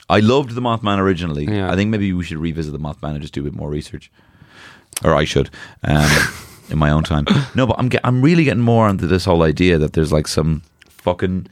[0.08, 1.44] I loved the Mothman originally.
[1.44, 1.70] Yeah.
[1.70, 4.10] I think maybe we should revisit the Mothman and just do a bit more research,
[5.04, 5.50] or I should,
[5.84, 6.10] um,
[6.70, 7.26] in my own time.
[7.54, 7.88] No, but I'm.
[7.88, 11.46] Get, I'm really getting more into this whole idea that there's like some fucking,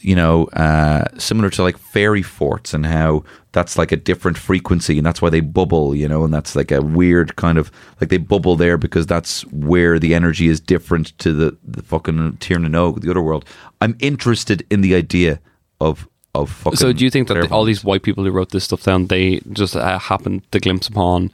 [0.00, 4.98] you know, uh, similar to like fairy forts and how that's like a different frequency
[4.98, 8.10] and that's why they bubble, you know, and that's like a weird kind of like
[8.10, 13.02] they bubble there because that's where the energy is different to the the fucking Tirnanog,
[13.02, 13.44] the other world.
[13.80, 15.40] I'm interested in the idea
[15.80, 16.76] of of fucking.
[16.76, 19.06] So, do you think that the, all these white people who wrote this stuff down,
[19.06, 21.30] they just uh, happened to glimpse upon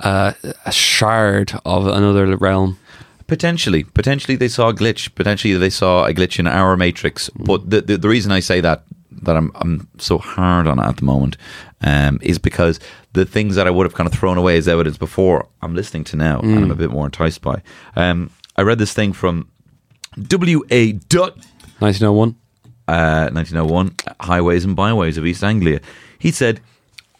[0.00, 0.32] uh,
[0.64, 2.78] a shard of another realm?
[3.26, 5.14] Potentially, potentially they saw a glitch.
[5.14, 7.28] Potentially they saw a glitch in our matrix.
[7.30, 8.84] But the, the the reason I say that
[9.22, 11.36] that I'm I'm so hard on it at the moment
[11.82, 12.80] um, is because
[13.12, 16.04] the things that I would have kind of thrown away as evidence before I'm listening
[16.04, 17.60] to now, and I'm a bit more enticed by.
[17.96, 19.48] Um, I read this thing from
[20.26, 21.36] W A Dutt
[21.80, 22.34] 1901.
[22.88, 25.80] uh, 1901, Highways and Byways of East Anglia.
[26.18, 26.60] He said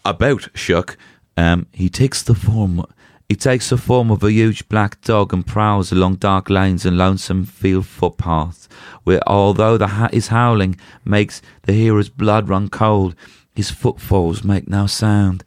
[0.05, 0.97] about Shuck,
[1.38, 2.85] um, he takes the form.
[3.29, 6.98] He takes the form of a huge black dog and prowls along dark lanes and
[6.98, 8.68] lonesome field footpaths,
[9.05, 13.14] where although the ha- his howling makes the hearer's blood run cold,
[13.55, 15.44] his footfalls make no sound.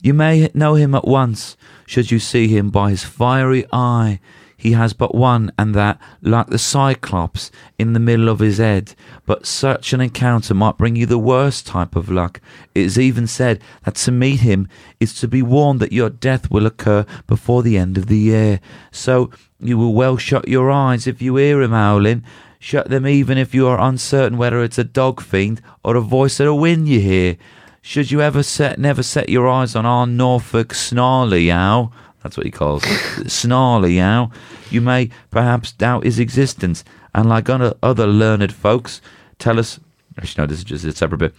[0.00, 4.20] You may know him at once, should you see him by his fiery eye.
[4.64, 8.94] He has but one, and that, like the Cyclops, in the middle of his head.
[9.26, 12.40] But such an encounter might bring you the worst type of luck.
[12.74, 14.66] It is even said that to meet him
[15.00, 18.58] is to be warned that your death will occur before the end of the year.
[18.90, 22.24] So you will well shut your eyes if you hear him howling.
[22.58, 26.40] Shut them even if you are uncertain whether it's a dog fiend or a voice
[26.40, 27.36] of the wind you hear.
[27.82, 31.92] Should you ever set never set your eyes on our Norfolk Snarly Owl,
[32.24, 32.82] that's what he calls
[33.30, 34.32] Snarly Owl,
[34.70, 36.82] you may perhaps doubt his existence,
[37.14, 39.00] and like other, learned folks,
[39.38, 39.78] tell us.
[40.18, 41.34] Actually, no, this is just a separate bit.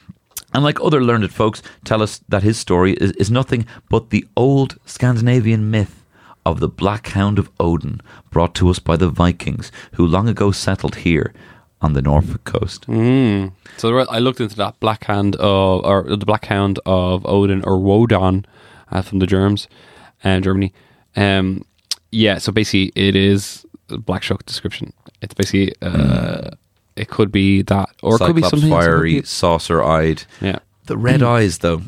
[0.53, 4.25] And like other learned folks, tell us that his story is, is nothing but the
[4.37, 6.03] old Scandinavian myth
[6.45, 10.51] of the Black Hound of Odin, brought to us by the Vikings, who long ago
[10.51, 11.33] settled here
[11.81, 12.87] on the Norfolk coast.
[12.87, 13.51] Mm.
[13.77, 17.77] So I looked into that Black Hand of, or the Black Hound of Odin or
[17.77, 18.45] Wodan
[18.91, 19.67] uh, from the Germs,
[20.25, 20.73] uh, Germany.
[21.15, 21.63] Um,
[22.11, 24.91] yeah, so basically it is a Black Shuck description.
[25.21, 26.51] It's basically uh,
[26.97, 30.23] it could be that, or it could be Cyclops, something fiery, something- saucer-eyed.
[30.41, 30.59] Yeah.
[30.87, 31.81] The red eyes, though,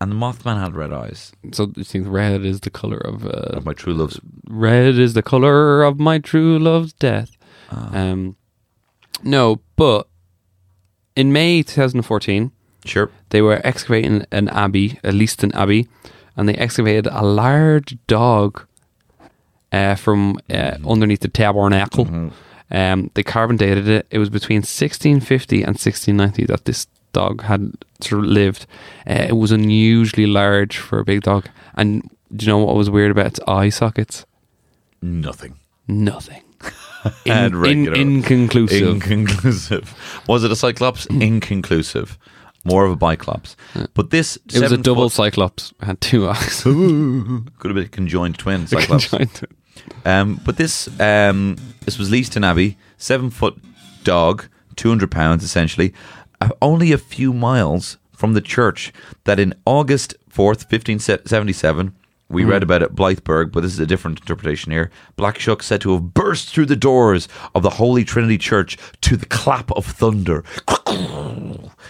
[0.00, 1.32] and the Mothman had red eyes.
[1.52, 4.18] So you think red is the color of uh, Of my true love's.
[4.48, 7.30] red is the color of my true love's death.
[7.70, 8.36] Um,
[9.22, 10.06] no, but
[11.16, 12.50] in May 2014,
[12.84, 13.10] Sure.
[13.30, 15.86] they were excavating an abbey, at least an abbey,
[16.36, 18.66] and they excavated a large dog
[19.72, 22.32] uh, from uh, underneath the tabernacle.
[22.70, 24.06] Um, they carbon dated it.
[24.10, 28.66] It was between 1650 and 1690 that this dog had sort of lived.
[29.08, 31.46] Uh, it was unusually large for a big dog.
[31.74, 34.26] And do you know what was weird about its eye sockets?
[35.02, 35.58] Nothing.
[35.86, 36.42] Nothing.
[37.26, 38.88] In, And in, inconclusive.
[38.88, 39.94] Inconclusive.
[40.26, 41.06] Was it a Cyclops?
[41.06, 42.18] Inconclusive.
[42.64, 43.56] More of a Biclops.
[43.74, 43.86] Yeah.
[43.94, 44.36] But this.
[44.52, 45.72] It was a double Cyclops.
[45.80, 46.62] Had two eyes.
[46.62, 49.08] Could have been conjoined twin Cyclops.
[49.08, 49.46] Conjoined.
[50.04, 53.56] Um, but this um, this was Leiston Abbey, seven foot
[54.02, 54.46] dog,
[54.76, 55.92] 200 pounds essentially,
[56.40, 58.92] uh, only a few miles from the church
[59.24, 61.94] that in August 4th, 1577,
[62.28, 62.48] we mm.
[62.48, 62.64] read hmm.
[62.64, 64.90] about it at Blythburgh, but this is a different interpretation here.
[65.16, 69.16] Black Shuck said to have burst through the doors of the Holy Trinity Church to
[69.16, 70.44] the clap of thunder.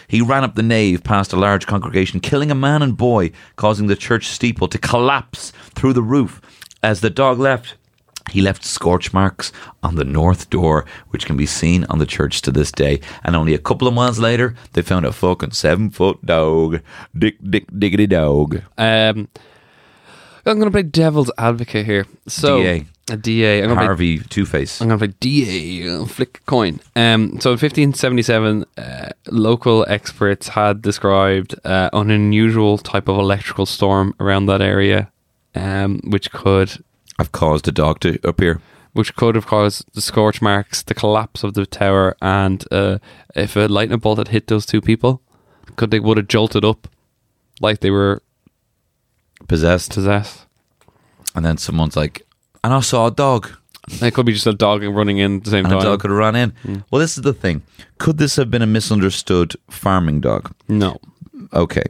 [0.08, 3.86] He ran up the nave past a large congregation, killing a man and boy, causing
[3.86, 6.40] the church steeple to collapse through the roof.
[6.82, 7.76] As the dog left,
[8.30, 12.42] he left scorch marks on the north door, which can be seen on the church
[12.42, 13.00] to this day.
[13.22, 16.80] And only a couple of miles later, they found a fucking seven foot dog.
[17.16, 18.62] Dick, dick, diggity dog.
[18.78, 19.28] Um,
[20.46, 22.06] I'm going to play devil's advocate here.
[22.26, 22.86] So DA.
[23.10, 23.58] a DA.
[23.58, 24.80] I'm going to play Harvey Two Face.
[24.80, 26.80] I'm going to play DA, uh, flick a coin.
[26.94, 33.66] Um, so in 1577, uh, local experts had described uh, an unusual type of electrical
[33.66, 35.10] storm around that area,
[35.54, 36.84] um, which could
[37.18, 38.60] I've caused a dog to appear.
[38.92, 42.98] which could have caused the scorch marks, the collapse of the tower, and uh,
[43.34, 45.20] if a lightning bolt had hit those two people,
[45.76, 46.86] could they would have jolted up
[47.60, 48.22] like they were
[49.48, 49.92] Possessed.
[49.94, 50.46] possessed.
[51.34, 52.26] And then someone's like,
[52.62, 53.50] and I saw a dog.
[54.00, 55.84] It could be just a dog running in at the same And a time.
[55.84, 56.52] dog could have run in.
[56.90, 57.62] Well, this is the thing.
[57.98, 60.54] Could this have been a misunderstood farming dog?
[60.68, 60.98] No,
[61.52, 61.82] Okay.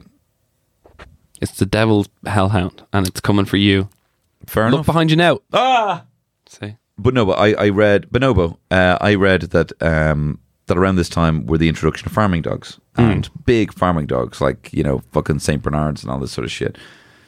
[1.41, 3.89] it's the devil's hellhound, and it's coming for you.
[4.47, 4.85] Fair Look enough.
[4.85, 5.39] behind you now.
[5.53, 6.03] Ah,
[6.47, 6.75] see.
[6.97, 8.57] But no, but I, I read Bonobo.
[8.71, 12.79] Uh, I read that um, that around this time were the introduction of farming dogs
[12.97, 16.51] and big farming dogs, like you know, fucking Saint Bernards and all this sort of
[16.51, 16.77] shit.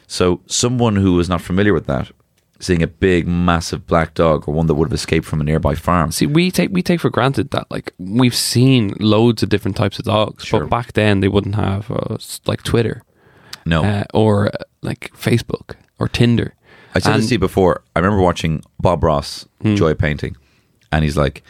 [0.08, 2.12] So someone who was not familiar with that,
[2.60, 5.76] seeing a big, massive black dog or one that would have escaped from a nearby
[5.76, 9.78] farm, See, we take we take for granted that like we've seen loads of different
[9.78, 10.62] types of dogs, Sure.
[10.62, 13.04] but back then they wouldn't have uh, like Twitter
[13.65, 16.56] no, uh, or uh, like Facebook or Tinder.
[16.96, 17.84] I said And- this to you before.
[17.96, 20.36] I remember watching Bob Ross Joy Painting,
[20.91, 21.43] and he's like,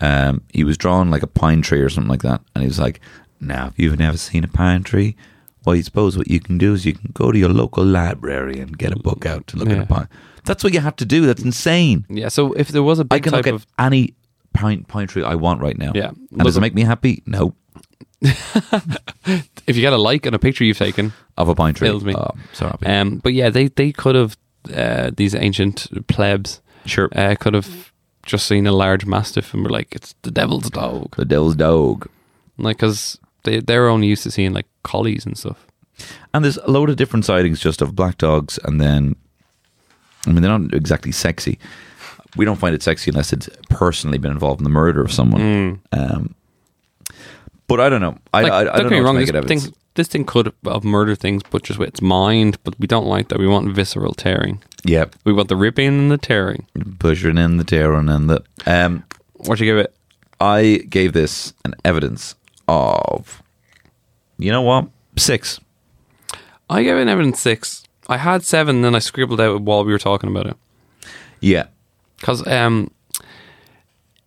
[0.00, 2.78] um, he was drawing like a pine tree or something like that, and he was
[2.80, 2.98] like,
[3.40, 5.14] "Now, if you've never seen a pine tree,
[5.64, 8.58] well, you suppose what you can do is you can go to your local library
[8.60, 10.08] and get a book out to look at a pine.
[10.44, 11.26] That's what you have to do.
[11.26, 12.06] That's insane.
[12.08, 14.14] Yeah, so if there was a I big can type look at of any
[14.54, 15.92] pine pine tree I want right now.
[15.94, 16.08] Yeah.
[16.08, 17.22] and Look does it make me happy?
[17.26, 17.54] No,
[18.22, 21.88] if you get a like on a picture you've taken, of a pine tree.
[21.88, 22.14] kills me.
[22.14, 22.86] Oh, so happy.
[22.86, 24.36] um, but yeah, they they could have
[24.74, 27.92] uh, these ancient plebs sure, uh, could have
[28.26, 32.08] just seen a large mastiff and were like, it's the devil's dog, the devil's dog.
[32.58, 35.66] like because they they're only used to seeing like collies and stuff.
[36.32, 39.16] And there's a load of different sightings just of black dogs, and then,
[40.26, 41.58] I mean, they're not exactly sexy.
[42.36, 45.80] We don't find it sexy unless it's personally been involved in the murder of someone.
[45.92, 46.34] Um,
[47.66, 48.16] but I don't know.
[48.32, 49.14] I, Like, I, I don't don't get me wrong.
[49.16, 49.48] what There's to make of it.
[49.48, 52.56] things, this thing could have murdered things, but just with its mind.
[52.64, 53.38] But we don't like that.
[53.38, 54.62] We want visceral tearing.
[54.84, 55.16] Yep.
[55.24, 56.66] We want the ripping and the tearing.
[56.98, 58.42] Pushing in the tearing and the.
[58.66, 59.94] Um, What you give it?
[60.40, 62.34] I gave this an evidence
[62.68, 63.42] of.
[64.40, 64.88] You know what?
[65.16, 65.60] Six.
[66.68, 67.82] I gave it an six.
[68.08, 70.56] I had seven, then I scribbled out while we were talking about it
[71.40, 71.66] Yeah.
[72.18, 72.90] because um,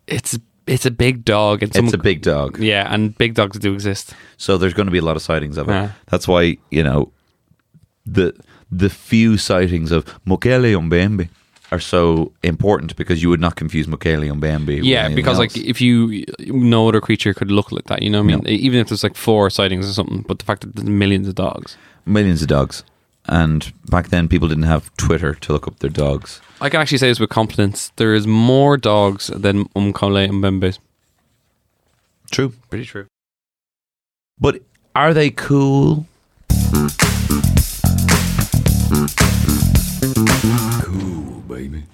[0.06, 1.62] it's it's a big dog.
[1.62, 2.58] And It's a big dog.
[2.58, 4.14] yeah, and big dogs do exist.
[4.38, 5.72] So there's going to be a lot of sightings of it.
[5.72, 5.90] Yeah.
[6.10, 7.12] That's why, you know,
[8.06, 8.32] the
[8.70, 11.28] the few sightings of Mokele Umbembe
[11.74, 14.80] are so important because you would not confuse Mokele-mbembe.
[14.82, 15.56] Yeah, anything because else.
[15.56, 18.44] like if you no other creature could look like that, you know what I mean?
[18.44, 18.50] No.
[18.50, 21.34] Even if there's like four sightings or something, but the fact that there's millions of
[21.34, 21.76] dogs.
[22.06, 22.84] millions of dogs.
[23.26, 26.40] And back then people didn't have Twitter to look up their dogs.
[26.60, 27.90] I can actually say this with confidence.
[27.96, 30.78] There is more dogs than Umkole and Mbembes.
[32.30, 32.52] True.
[32.70, 33.06] Pretty true.
[34.38, 34.60] But
[34.94, 36.06] are they cool?
[40.00, 41.23] Cool,
[41.68, 41.86] baby.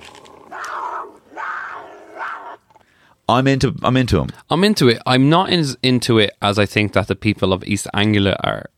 [3.29, 4.29] I'm into I'm into them.
[4.51, 5.01] I'm into it.
[5.07, 8.69] I'm not as into it as I think that the people of East Anglia are.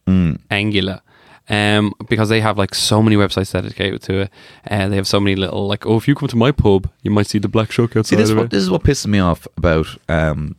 [0.50, 1.02] Anglia.
[1.48, 4.30] Um, because they have like so many websites dedicated to it,
[4.64, 7.10] and they have so many little like, oh, if you come to my pub, you
[7.10, 8.50] might see the black shuck outside See, this is of what it.
[8.50, 9.86] this is what pisses me off about.
[10.08, 10.54] Um,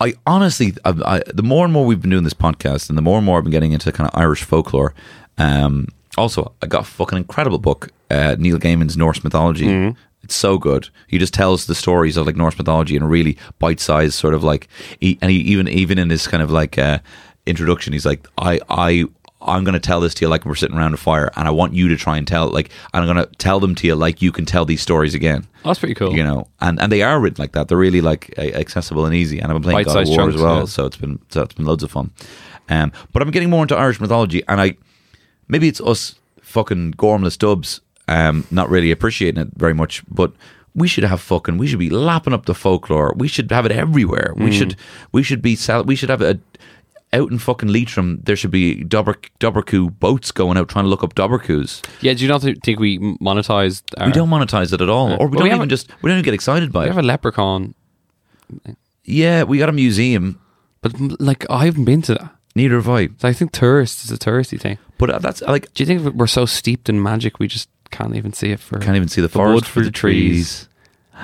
[0.00, 3.02] I honestly, I, I, the more and more we've been doing this podcast, and the
[3.02, 4.94] more and more I've been getting into kind of Irish folklore.
[5.38, 9.66] Um, also, I got a fucking incredible book, uh, Neil Gaiman's Norse mythology.
[9.66, 9.98] Mm-hmm.
[10.22, 10.88] It's so good.
[11.06, 14.42] He just tells the stories of like Norse mythology in a really bite-sized sort of
[14.42, 16.98] like, he, and he even even in his kind of like uh,
[17.46, 19.04] introduction, he's like, I I.
[19.42, 21.50] I'm going to tell this to you like we're sitting around a fire, and I
[21.52, 23.94] want you to try and tell like and I'm going to tell them to you
[23.94, 26.16] like you can tell these stories again Oh, that's pretty cool.
[26.16, 27.68] you know, and, and they are written like that.
[27.68, 29.38] They're really like accessible and easy.
[29.38, 30.64] And I've been playing God of Bite-sized War chunks, as well, yeah.
[30.64, 32.10] so it's been so it's been loads of fun.
[32.70, 34.78] Um, but I'm getting more into Irish mythology, and I
[35.46, 40.32] maybe it's us fucking gormless dubs, um, not really appreciating it very much, but.
[40.78, 41.56] We should have fucking.
[41.56, 43.14] We should be lapping up the folklore.
[43.16, 44.34] We should have it everywhere.
[44.36, 44.76] We should.
[45.10, 45.56] We should be.
[45.56, 46.38] Sell, we should have a
[47.14, 48.20] out in fucking Leitrim.
[48.24, 51.82] There should be Dobber, Dobhar-chú boats going out trying to look up Dobhar-chús.
[52.02, 53.84] Yeah, do you not think we monetized?
[53.96, 55.88] Our, We don't monetize it at all, or we Well, don't have even a- just.
[56.02, 56.90] We don't even get excited by We it.
[56.90, 57.74] We have a leprechaun,
[59.04, 60.40] Yeah, we got a museum.
[60.82, 62.34] but like I haven't been to that.
[62.54, 63.06] Neither have I.
[63.18, 64.76] So I think tourists is a touristy thing.
[64.98, 68.14] But uh, that's like Do you think we're so steeped in magic we just can't
[68.16, 68.78] even see it for?
[68.78, 70.68] can't even see the, The forest for the trees.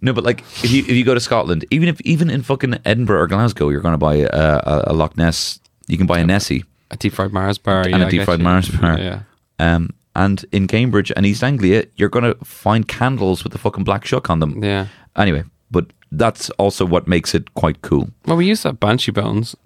[0.00, 2.78] No, but like if you if you go to Scotland, even if even in fucking
[2.84, 5.58] Edinburgh or Glasgow, you're going to buy a, a, a Loch Ness.
[5.86, 8.22] You can buy a Nessie a deep fried Mars bar and yeah, a I deep
[8.24, 8.98] fried Mars bar.
[8.98, 9.20] Yeah,
[9.58, 13.84] Um, and in Cambridge and East Anglia, you're going to find candles with the fucking
[13.84, 14.62] black shuck on them.
[14.62, 14.88] yeah.
[15.16, 18.10] Anyway, but that's also what makes it quite cool.
[18.26, 19.56] Well, we used to have banshee bones.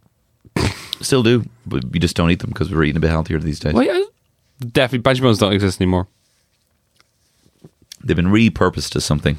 [1.01, 3.59] Still do, but we just don't eat them because we're eating a bit healthier these
[3.59, 3.73] days.
[3.75, 4.03] Well, yeah,
[4.61, 6.09] definitely banshee bones don't exist anymore.
[8.03, 9.39] They've been repurposed to something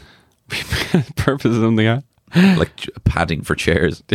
[1.16, 1.86] Purpose of something.
[1.86, 2.02] Huh?
[2.58, 4.04] like padding for chairs.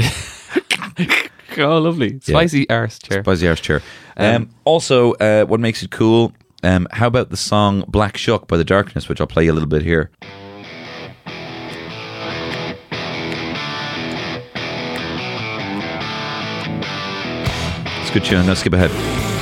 [1.56, 2.18] Oh, lovely.
[2.18, 3.22] Spicy arse chair.
[3.22, 3.80] Spicy Arse Chair.
[4.16, 6.32] Um, also, uh, what makes it cool?
[6.64, 9.54] Um, how about the song "Black Shuck" by The Darkness, which I'll play you a
[9.54, 10.10] little bit here.
[18.00, 18.46] It's a good tune.
[18.46, 19.33] Now skip ahead.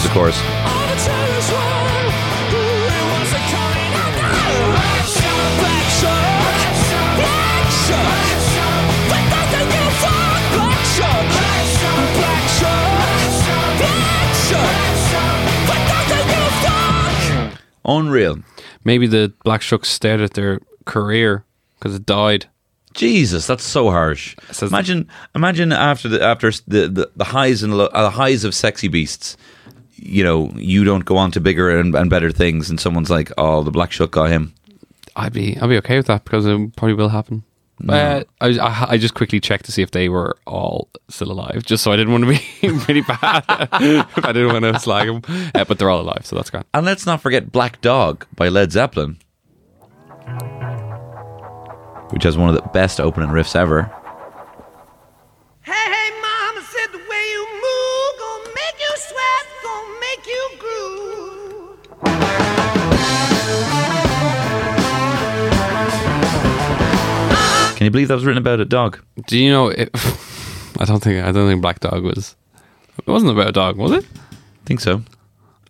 [0.00, 1.50] Here's the chorus.
[17.84, 18.38] Unreal.
[18.84, 21.44] Maybe the Black Shucks stared at their career
[21.78, 22.46] because it died.
[22.94, 24.36] Jesus, that's so harsh.
[24.50, 28.44] Says- imagine, imagine after the after the the, the highs and lo- uh, the highs
[28.44, 29.36] of sexy beasts.
[30.02, 33.30] You know, you don't go on to bigger and, and better things, and someone's like,
[33.36, 34.54] "Oh, the black shuck got him."
[35.14, 37.44] I'd be I'd be okay with that because it probably will happen.
[37.88, 41.64] Uh, I, I I just quickly checked to see if they were all still alive,
[41.64, 43.44] just so I didn't want to be really bad.
[43.48, 46.64] I didn't want to slag them, uh, but they're all alive, so that's great.
[46.74, 49.18] And let's not forget "Black Dog" by Led Zeppelin,
[52.10, 53.90] which has one of the best opening riffs ever.
[67.80, 69.00] Can you believe that was written about a dog?
[69.26, 69.68] Do you know?
[69.68, 69.88] It,
[70.78, 72.36] I don't think I don't think Black Dog was.
[72.98, 74.04] It wasn't about a dog, was it?
[74.30, 75.02] I think so.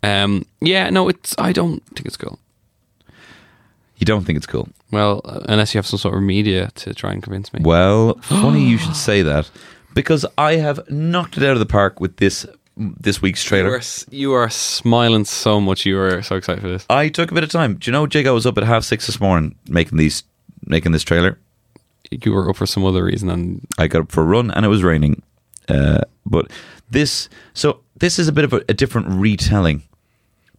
[0.02, 0.44] Um.
[0.60, 0.90] Yeah.
[0.90, 1.08] No.
[1.08, 1.36] It's.
[1.38, 2.40] I don't think it's cool.
[3.98, 4.68] You don't think it's cool?
[4.90, 7.60] Well, unless you have some sort of media to try and convince me.
[7.62, 9.48] Well, funny you should say that
[9.94, 12.44] because I have knocked it out of the park with this
[12.76, 13.76] this week's You trailer.
[13.76, 15.86] are, you are smiling so much.
[15.86, 16.86] You are so excited for this.
[16.90, 17.74] I took a bit of time.
[17.76, 18.26] Do you know, Jake?
[18.26, 20.24] I was up at half six this morning making these,
[20.66, 21.38] making this trailer.
[22.10, 24.64] You were up for some other reason, and I got up for a run and
[24.64, 25.22] it was raining.
[25.68, 26.50] Uh, but
[26.90, 29.82] this, so this is a bit of a, a different retelling,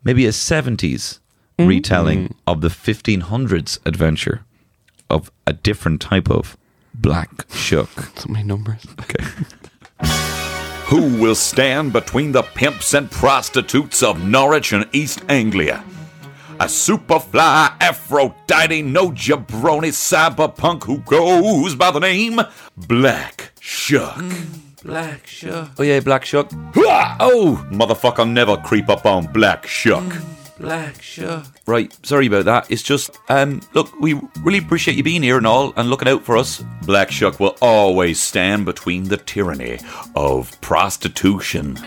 [0.03, 1.19] maybe a 70s
[1.59, 4.43] retelling of the 1500s adventure
[5.09, 6.57] of a different type of
[6.93, 7.89] black shuck.
[8.17, 8.85] so many numbers.
[9.01, 9.23] Okay.
[10.87, 15.83] Who will stand between the pimps and prostitutes of Norwich and East Anglia?
[16.61, 22.39] A superfly Aphrodite, no jabroni cyberpunk who goes by the name
[22.77, 24.23] Black Shuck.
[24.83, 25.71] Black shuck.
[25.79, 26.51] Oh, yeah, black shuck.
[26.75, 27.15] Hua!
[27.19, 30.03] Oh, motherfucker, never creep up on Black Shuck.
[30.59, 31.47] Black shuck.
[31.65, 32.69] Right, sorry about that.
[32.69, 36.23] It's just, um, look, we really appreciate you being here and all and looking out
[36.23, 36.63] for us.
[36.83, 39.79] Black Shuck will always stand between the tyranny
[40.15, 41.79] of prostitution.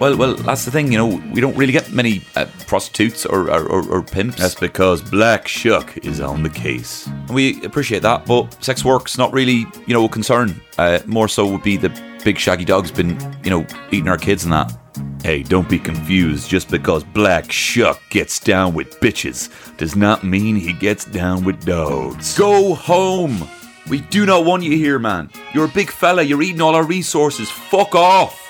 [0.00, 3.50] Well, well, that's the thing, you know, we don't really get many uh, prostitutes or,
[3.50, 4.36] or, or, or pimps.
[4.36, 7.06] That's because Black Shuck is on the case.
[7.06, 10.60] And we appreciate that, but sex work's not really, you know, a concern.
[10.78, 11.90] Uh, more so would be the
[12.22, 14.72] big shaggy dog's been, you know, eating our kids and that.
[15.22, 16.48] Hey, don't be confused.
[16.48, 21.64] Just because Black Shuck gets down with bitches does not mean he gets down with
[21.64, 22.38] dogs.
[22.38, 23.48] Go home!
[23.90, 25.30] We do not want you here, man.
[25.54, 27.50] You're a big fella, you're eating all our resources.
[27.50, 28.47] Fuck off!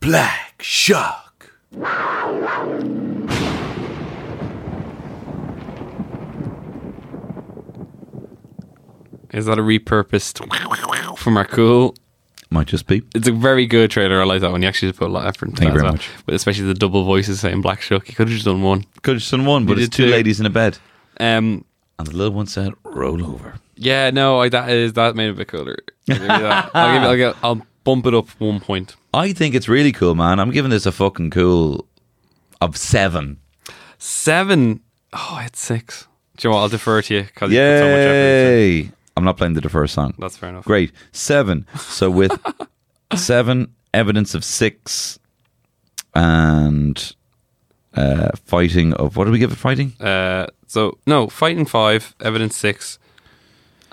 [0.00, 1.52] Black Shark.
[9.32, 10.38] Is that a repurposed
[11.18, 11.94] from our cool?
[12.50, 13.02] Might just be.
[13.14, 14.20] It's a very good trailer.
[14.20, 14.60] I like that one.
[14.62, 15.92] You actually just put a lot of effort into Thank that you very well.
[15.92, 16.10] much.
[16.26, 18.08] But especially the double voices saying Black Shark.
[18.08, 18.84] You could have just done one.
[19.02, 20.10] Could have done one, but You it's did two two.
[20.10, 20.78] ladies in a bed.
[21.20, 21.64] Um,
[22.00, 23.54] And the little one said, roll over.
[23.76, 25.76] yeah, no, I, that is that made it a bit cooler.
[26.08, 26.70] I'll give you that.
[26.74, 28.96] I'll, give it, I'll, get, I'll bump it up one point.
[29.12, 30.38] I think it's really cool, man.
[30.40, 31.86] I'm giving this a fucking cool
[32.60, 33.38] of seven.
[33.98, 34.80] Seven.
[35.12, 36.06] Oh, it's six.
[36.36, 36.62] Do you know what?
[36.62, 38.84] I'll defer to you because you put so much effort into it.
[38.86, 38.92] Yay!
[39.16, 40.14] I'm not playing the defer song.
[40.18, 40.64] That's fair enough.
[40.64, 40.92] Great.
[41.12, 41.66] Seven.
[41.76, 42.38] So with
[43.16, 45.18] seven, evidence of six,
[46.14, 47.14] and
[47.94, 49.56] uh, fighting of what do we give it?
[49.56, 52.98] Fighting Uh, so no, fighting five, evidence six,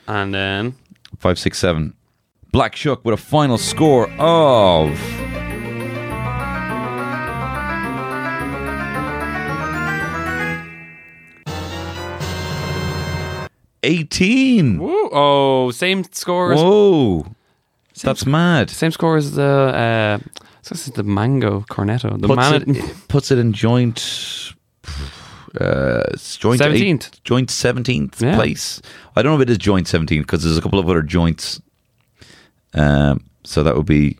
[0.07, 0.75] and then
[1.17, 1.95] five, six, seven.
[2.57, 4.89] Black Shuck with a final score of
[13.83, 14.79] eighteen.
[14.79, 16.53] woo, oh, same score.
[16.53, 17.27] As, Whoa,
[18.01, 18.71] that's mad.
[18.71, 19.43] Same score as the.
[19.43, 20.17] Uh,
[20.67, 22.19] this is the mango cornetto.
[22.19, 22.75] The puts, man.
[22.75, 24.53] it, puts it in joint.
[25.61, 26.01] Uh,
[26.39, 26.73] joint 17th.
[26.73, 28.35] eight- joint seventeenth Yeah.
[28.35, 28.81] place.
[29.15, 31.61] I don't know if it is joint seventeenth because there's a couple of other joints.
[32.73, 34.17] Um, so that would be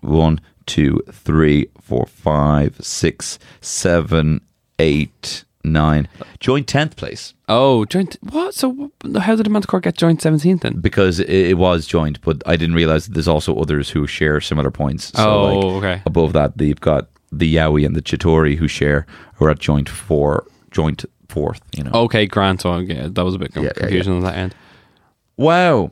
[0.00, 4.40] one, two, three, four, five, six, seven,
[4.78, 6.08] eight, nine.
[6.38, 8.16] Joint tenth place oh, joint.
[8.22, 8.54] What?
[8.54, 10.80] So how did Manticore get joint seventeenth then?
[10.80, 14.40] because it, it was joint, but I didn't realize that there's also others who share
[14.40, 15.06] similar points.
[15.08, 16.02] So Oh, like, okay.
[16.06, 19.88] Above that, you've got the Yowie and the Chitori who share who are at joint
[19.88, 21.60] four, joint fourth.
[21.76, 21.90] You know.
[21.92, 22.62] Okay, Grant.
[22.62, 24.54] So yeah, that was a bit Yeah, yeah, confusion on that end.
[25.36, 25.90] Wow.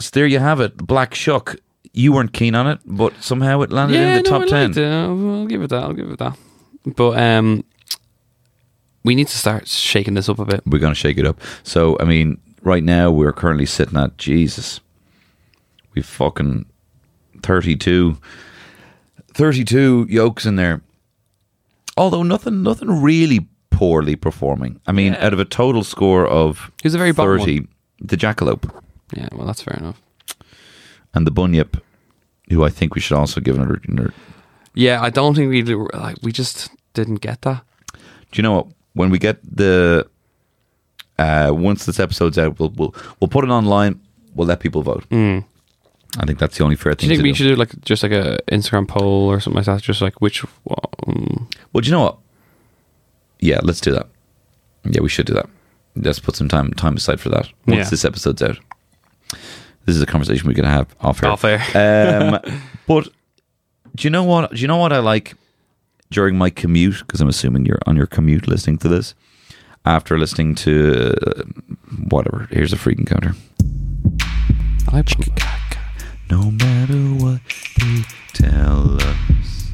[0.00, 0.76] So there you have it.
[0.76, 1.56] Black Shuck.
[1.92, 4.46] You weren't keen on it, but somehow it landed yeah, in the no, top I
[4.48, 4.66] ten.
[4.68, 4.86] liked it.
[4.86, 5.82] I'll, I'll give it that.
[5.82, 6.36] I'll give it that.
[6.86, 7.64] But um,
[9.02, 10.62] we need to start shaking this up a bit.
[10.66, 11.40] We're going to shake it up.
[11.64, 14.80] So, I mean, right now we're currently sitting at Jesus.
[15.94, 16.66] We've fucking
[17.42, 18.16] 32,
[19.34, 20.82] 32 yokes in there.
[21.96, 24.80] Although nothing, nothing really poorly performing.
[24.86, 25.26] I mean, Yeah.
[25.26, 27.66] out of a total score of Who's the very bottom 30,
[28.00, 28.70] the Jackalope
[29.16, 30.00] Yeah, well, that's fair enough.
[31.14, 31.80] and the Bunyip,
[32.48, 33.80] who I think we should also give another.
[33.88, 34.12] another
[34.74, 37.64] Yeah, I don't think we do, like we just didn't get that.
[37.94, 38.66] Do you know what?
[38.94, 40.06] When we get the
[41.18, 44.00] uh, once this episode's out, we'll we'll we'll put it online.
[44.34, 45.04] We'll let people vote.
[45.12, 47.08] I think that's the only fair thing.
[47.08, 47.34] Do you think we do.
[47.36, 49.82] should do like just like a Instagram poll or something like that?
[49.82, 50.44] Just like which
[51.06, 52.18] um, Well, do you know what?
[53.40, 54.06] Yeah, let's do that.
[54.84, 55.48] Yeah, we should do that.
[55.96, 57.48] Let's put some time time aside for that.
[57.66, 57.90] Once Yeah.
[57.90, 58.58] this episode's out,
[59.90, 61.30] this is a conversation we're going to have off air.
[61.30, 61.60] Off air.
[61.74, 62.38] um,
[62.86, 63.08] but
[63.96, 64.52] do you know what?
[64.52, 65.34] Do you know what I like
[66.12, 67.00] during my commute?
[67.00, 69.14] Because I'm assuming you're on your commute listening to this.
[69.84, 71.42] After listening to uh,
[72.08, 73.34] whatever, here's a freak encounter.
[74.92, 75.02] I
[76.30, 77.40] No matter what
[77.78, 79.72] they tell us.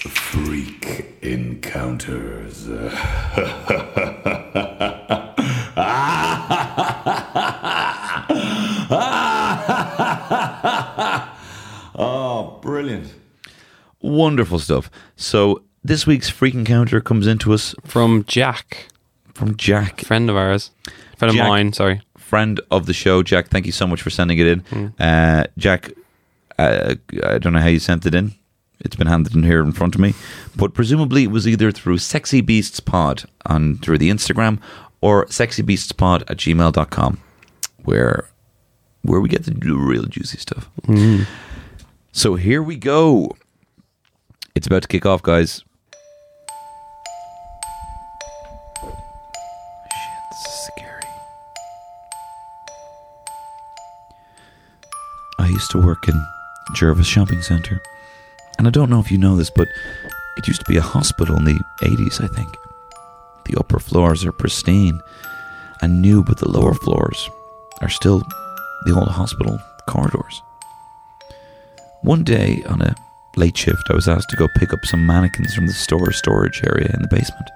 [0.00, 2.66] Freak encounters.
[12.66, 13.12] brilliant.
[14.00, 14.90] Wonderful stuff.
[15.16, 18.88] So this week's freak encounter comes into us From Jack,
[19.34, 20.70] from Jack, friend of ours,
[21.18, 21.42] friend Jack.
[21.42, 21.72] of mine.
[21.72, 22.00] Sorry.
[22.18, 23.22] friend of the show.
[23.22, 24.60] Jack, thank you so much for sending it in.
[24.62, 24.92] Mm.
[24.98, 25.92] Uh, Jack,
[26.58, 26.94] uh,
[27.24, 28.34] I don't know how you sent it in.
[28.80, 30.12] It's been handed in here in front of me,
[30.54, 34.58] but presumably it was either through Sexy Beasts Pod on through the Instagram
[35.00, 37.18] or sexybeastspod at gmail.com
[37.84, 38.28] where
[39.02, 40.68] where we get the real juicy stuff.
[42.16, 43.36] So here we go.
[44.54, 45.62] It's about to kick off, guys.
[48.80, 51.02] Shit, scary.
[55.38, 56.26] I used to work in
[56.74, 57.82] Jervis Shopping Centre.
[58.56, 59.68] And I don't know if you know this, but
[60.38, 62.48] it used to be a hospital in the 80s, I think.
[63.44, 65.02] The upper floors are pristine
[65.82, 67.28] and new, but the lower floors
[67.82, 68.22] are still
[68.86, 70.40] the old hospital corridors.
[72.06, 72.94] One day on a
[73.34, 76.62] late shift, I was asked to go pick up some mannequins from the store storage
[76.64, 77.50] area in the basement.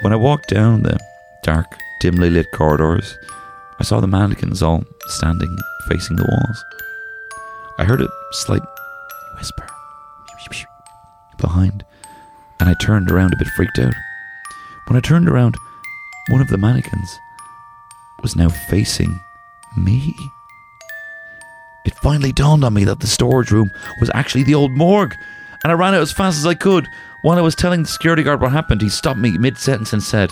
[0.00, 0.98] When I walked down the
[1.44, 3.16] dark, dimly lit corridors,
[3.78, 5.56] I saw the mannequins all standing
[5.88, 6.64] facing the walls.
[7.78, 8.62] I heard a slight
[9.36, 9.68] whisper
[11.38, 11.84] behind,
[12.58, 13.94] and I turned around a bit freaked out.
[14.88, 15.54] When I turned around,
[16.30, 17.16] one of the mannequins
[18.22, 19.20] was now facing
[19.76, 20.16] me.
[21.84, 23.70] It finally dawned on me that the storage room
[24.00, 25.14] was actually the old morgue,
[25.64, 26.86] and I ran out as fast as I could.
[27.22, 30.02] While I was telling the security guard what happened, he stopped me mid sentence and
[30.02, 30.30] said,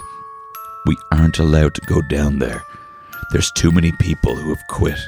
[0.87, 2.63] We aren't allowed to go down there.
[3.33, 4.99] There's too many people who have quit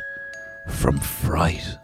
[0.69, 1.77] from fright.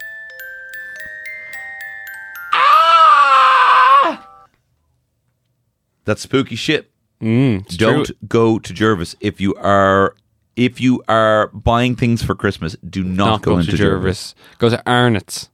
[6.04, 6.90] That's spooky shit.
[7.20, 8.14] Mm, Don't true.
[8.26, 10.14] go to Jervis if you are
[10.58, 12.76] if you are buying things for Christmas.
[12.88, 14.34] Do not, Not go, go into Jervis.
[14.34, 14.58] Jervis.
[14.58, 15.48] Go to Arnott's.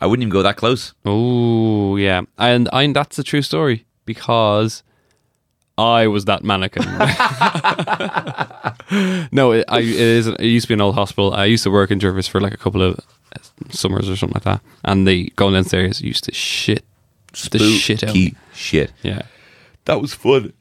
[0.00, 0.92] I wouldn't even go that close.
[1.06, 4.82] Oh yeah, and I that's a true story because
[5.78, 6.84] I was that mannequin.
[9.32, 10.26] no, it, I, it is.
[10.26, 11.32] It used to be an old hospital.
[11.32, 13.38] I used to work in Jervis for like a couple of uh,
[13.70, 16.84] summers or something like that, and the going downstairs used to shit
[17.50, 18.10] the shit out.
[18.10, 18.92] Spooky shit.
[19.02, 19.22] Yeah.
[19.84, 20.52] That was fun.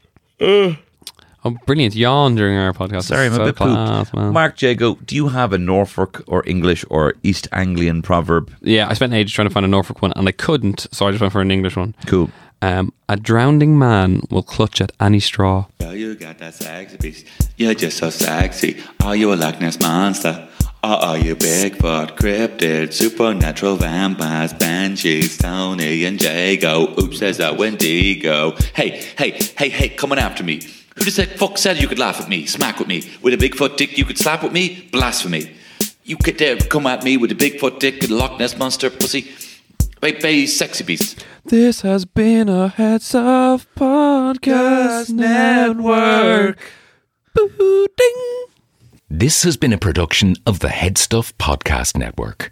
[1.45, 1.93] Oh, brilliant!
[1.95, 3.03] Yawn during our podcast.
[3.03, 4.15] Sorry, I'm So a bit class, pooped.
[4.15, 4.31] man.
[4.33, 8.49] Mark Jago, do you have a Norfolk or English or East Anglian proverb?
[8.61, 11.11] Yeah, I spent ages trying to find a Norfolk one, and I couldn't, so I
[11.11, 11.95] just went for an English one.
[12.05, 12.29] Cool.
[12.61, 15.65] Um, a drowning man will clutch at any straw.
[15.81, 17.25] Girl, you got that sexy beast.
[17.57, 18.81] You're just so sexy.
[19.03, 20.47] Are you a Loch Ness monster?
[20.81, 26.93] Or are you Bigfoot, cryptid, supernatural vampires, banshees, Tony and Jago?
[27.01, 28.55] Oops, there's that Wendigo.
[28.73, 30.61] Hey, hey, hey, hey, coming after me.
[30.95, 33.09] Who the fuck said you could laugh at me, smack with me?
[33.21, 34.89] With a Bigfoot dick you could slap with me?
[34.91, 35.55] Blasphemy.
[36.03, 38.89] You could dare come at me with a Bigfoot dick and a Loch Ness monster
[38.89, 39.31] pussy?
[40.01, 41.25] Baby, sexy beast.
[41.45, 46.59] This has been a HeadStuff Podcast Network.
[47.33, 48.45] Boo ding.
[49.09, 52.51] This has been a production of the HeadStuff Podcast Network.